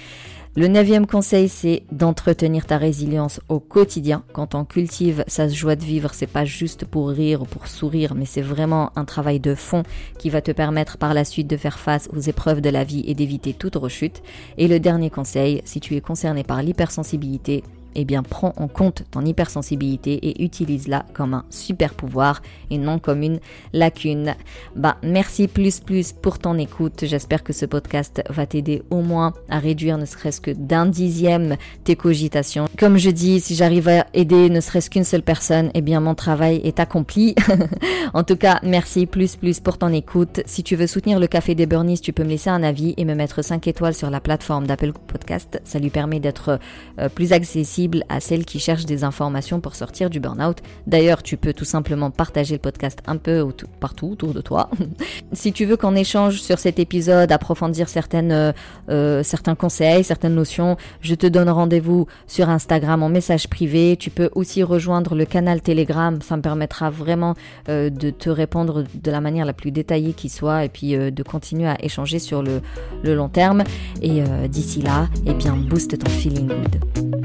Le 0.56 0.68
neuvième 0.68 1.08
conseil, 1.08 1.50
c'est 1.50 1.82
d'entretenir 1.92 2.68
ta 2.68 2.78
résilience 2.78 3.42
au 3.50 3.60
quotidien. 3.60 4.24
Quand 4.34 4.54
on 4.54 4.66
cultive 4.66 5.24
sa 5.26 5.48
joie 5.48 5.76
de 5.76 5.84
vivre, 5.84 6.12
c'est 6.14 6.28
pas 6.28 6.46
juste 6.46 6.86
pour 6.86 7.10
rire 7.10 7.42
ou 7.42 7.46
pour 7.46 7.66
sourire, 7.66 8.14
mais 8.14 8.26
c'est 8.26 8.44
vraiment 8.44 8.92
un 8.96 9.04
travail 9.04 9.40
de 9.40 9.56
fond 9.56 9.82
qui 10.20 10.30
va 10.30 10.42
te 10.42 10.52
permettre 10.52 11.00
par 11.00 11.16
la 11.16 11.26
suite 11.26 11.48
de 11.48 11.58
faire 11.58 11.80
face 11.80 12.08
aux 12.16 12.20
épreuves 12.20 12.62
de 12.62 12.70
la 12.70 12.84
vie 12.84 13.04
et 13.08 13.16
d'éviter 13.16 13.56
toute 13.56 13.78
rechute. 13.78 14.22
Et 14.60 14.68
le 14.68 14.80
dernier 14.80 15.10
conseil, 15.10 15.64
si 15.66 15.80
tu 15.80 15.96
es 15.96 16.02
concerné 16.02 16.44
par 16.44 16.62
l'hypersensibilité, 16.62 17.64
eh 17.96 18.06
bien 18.06 18.24
prends 18.24 18.54
en 18.58 18.68
compte 18.68 19.04
ton 19.12 19.26
hypersensibilité 19.26 20.14
et 20.14 20.44
utilise-la 20.44 21.06
comme 21.14 21.34
un 21.34 21.46
super 21.50 21.94
pouvoir 21.94 22.42
et 22.70 22.78
non 22.78 23.00
comme 23.00 23.22
une 23.22 23.40
lacune. 23.74 24.36
Bah 24.76 24.98
merci 25.04 25.48
plus 25.48 25.80
plus 25.80 26.12
pour 26.12 26.40
ton 26.40 26.58
écoute. 26.58 27.04
J'espère 27.04 27.44
que 27.44 27.54
ce 27.54 27.66
podcast 27.66 28.22
va 28.30 28.46
t'aider 28.46 28.84
au 28.90 29.02
moins 29.02 29.34
à 29.50 29.60
réduire 29.60 29.98
ne 29.98 30.06
serait-ce 30.06 30.42
que 30.42 30.52
d'un 30.52 30.86
dixième 30.86 31.58
tes 31.84 31.96
cogitations. 31.96 32.66
Comme 32.78 32.98
je 32.98 33.10
dis, 33.10 33.40
si 33.40 33.56
j'arrive 33.56 33.88
à 33.90 34.08
aider 34.14 34.50
ne 34.50 34.60
serait-ce 34.60 34.90
qu'une 34.90 35.04
seule 35.04 35.24
personne, 35.24 35.72
eh 35.74 35.82
bien 35.82 36.00
mon 36.00 36.16
travail 36.16 36.62
est 36.64 36.80
accompli. 36.80 37.36
en 38.14 38.24
tout 38.24 38.38
cas, 38.38 38.60
merci 38.64 39.06
plus 39.06 39.36
plus 39.36 39.60
pour 39.60 39.78
ton 39.78 39.92
écoute. 39.92 40.42
Si 40.46 40.64
tu 40.64 40.76
veux 40.76 40.88
soutenir 40.88 41.20
le 41.20 41.28
Café 41.28 41.56
des 41.56 41.66
Burnies, 41.66 42.00
tu 42.00 42.14
peux 42.14 42.24
me 42.24 42.30
laisser 42.30 42.50
un 42.50 42.64
avis 42.64 42.94
et 42.98 43.06
me 43.06 43.16
mettre 43.16 43.44
5 43.44 43.68
étoiles 43.68 43.94
sur 43.94 44.10
la 44.10 44.20
plateforme 44.20 44.68
d'Apple 44.68 44.94
Podcast. 45.08 45.62
Ça 45.64 45.80
lui 45.80 45.90
permet 45.90 46.20
d'être 46.20 46.60
euh, 47.00 47.10
plus 47.10 47.34
accessible 47.34 47.83
à 48.10 48.20
celles 48.20 48.46
qui 48.46 48.60
cherchent 48.60 48.86
des 48.86 49.04
informations 49.04 49.60
pour 49.60 49.76
sortir 49.76 50.10
du 50.10 50.20
burn-out. 50.20 50.58
D'ailleurs, 50.88 51.24
tu 51.24 51.38
peux 51.38 51.54
tout 51.54 51.66
simplement 51.66 52.12
partager 52.12 52.56
le 52.56 52.60
podcast 52.60 53.00
un 53.08 53.18
peu 53.18 53.48
partout 53.80 54.12
autour 54.12 54.34
de 54.34 54.42
toi. 54.42 54.70
si 55.34 55.54
tu 55.54 55.66
veux 55.66 55.78
qu'on 55.78 55.96
échange 55.96 56.42
sur 56.42 56.60
cet 56.60 56.80
épisode, 56.80 57.32
approfondir 57.32 57.90
certaines, 57.90 58.32
euh, 58.32 58.52
euh, 58.90 59.24
certains 59.24 59.56
conseils, 59.56 60.04
certaines 60.04 60.36
notions, 60.36 60.78
je 61.02 61.16
te 61.16 61.28
donne 61.28 61.50
rendez-vous 61.50 62.08
sur 62.28 62.50
Instagram 62.50 63.04
en 63.04 63.10
message 63.10 63.48
privé. 63.48 63.98
Tu 63.98 64.10
peux 64.10 64.30
aussi 64.34 64.64
rejoindre 64.64 65.16
le 65.16 65.26
canal 65.26 65.62
Telegram. 65.62 66.20
Ça 66.22 66.38
me 66.38 66.42
permettra 66.42 66.90
vraiment 66.90 67.36
euh, 67.70 67.90
de 67.90 68.10
te 68.10 68.30
répondre 68.30 68.84
de 68.94 69.12
la 69.12 69.22
manière 69.22 69.46
la 69.46 69.54
plus 69.54 69.72
détaillée 69.72 70.14
qui 70.14 70.30
soit 70.30 70.66
et 70.66 70.70
puis 70.70 70.94
de 70.94 71.24
continuer 71.24 71.68
à 71.68 71.84
échanger 71.84 72.20
sur 72.20 72.44
le, 72.44 72.62
le 73.04 73.16
long 73.16 73.30
terme. 73.30 73.64
Et 74.02 74.22
d'ici 74.48 74.82
là, 74.82 75.08
eh 75.26 75.34
bien, 75.34 75.56
booste 75.56 75.98
ton 75.98 76.10
feeling 76.10 76.48
good. 76.48 77.23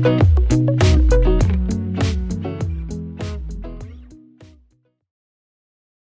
Thank 0.00 0.22
you. 0.22 0.37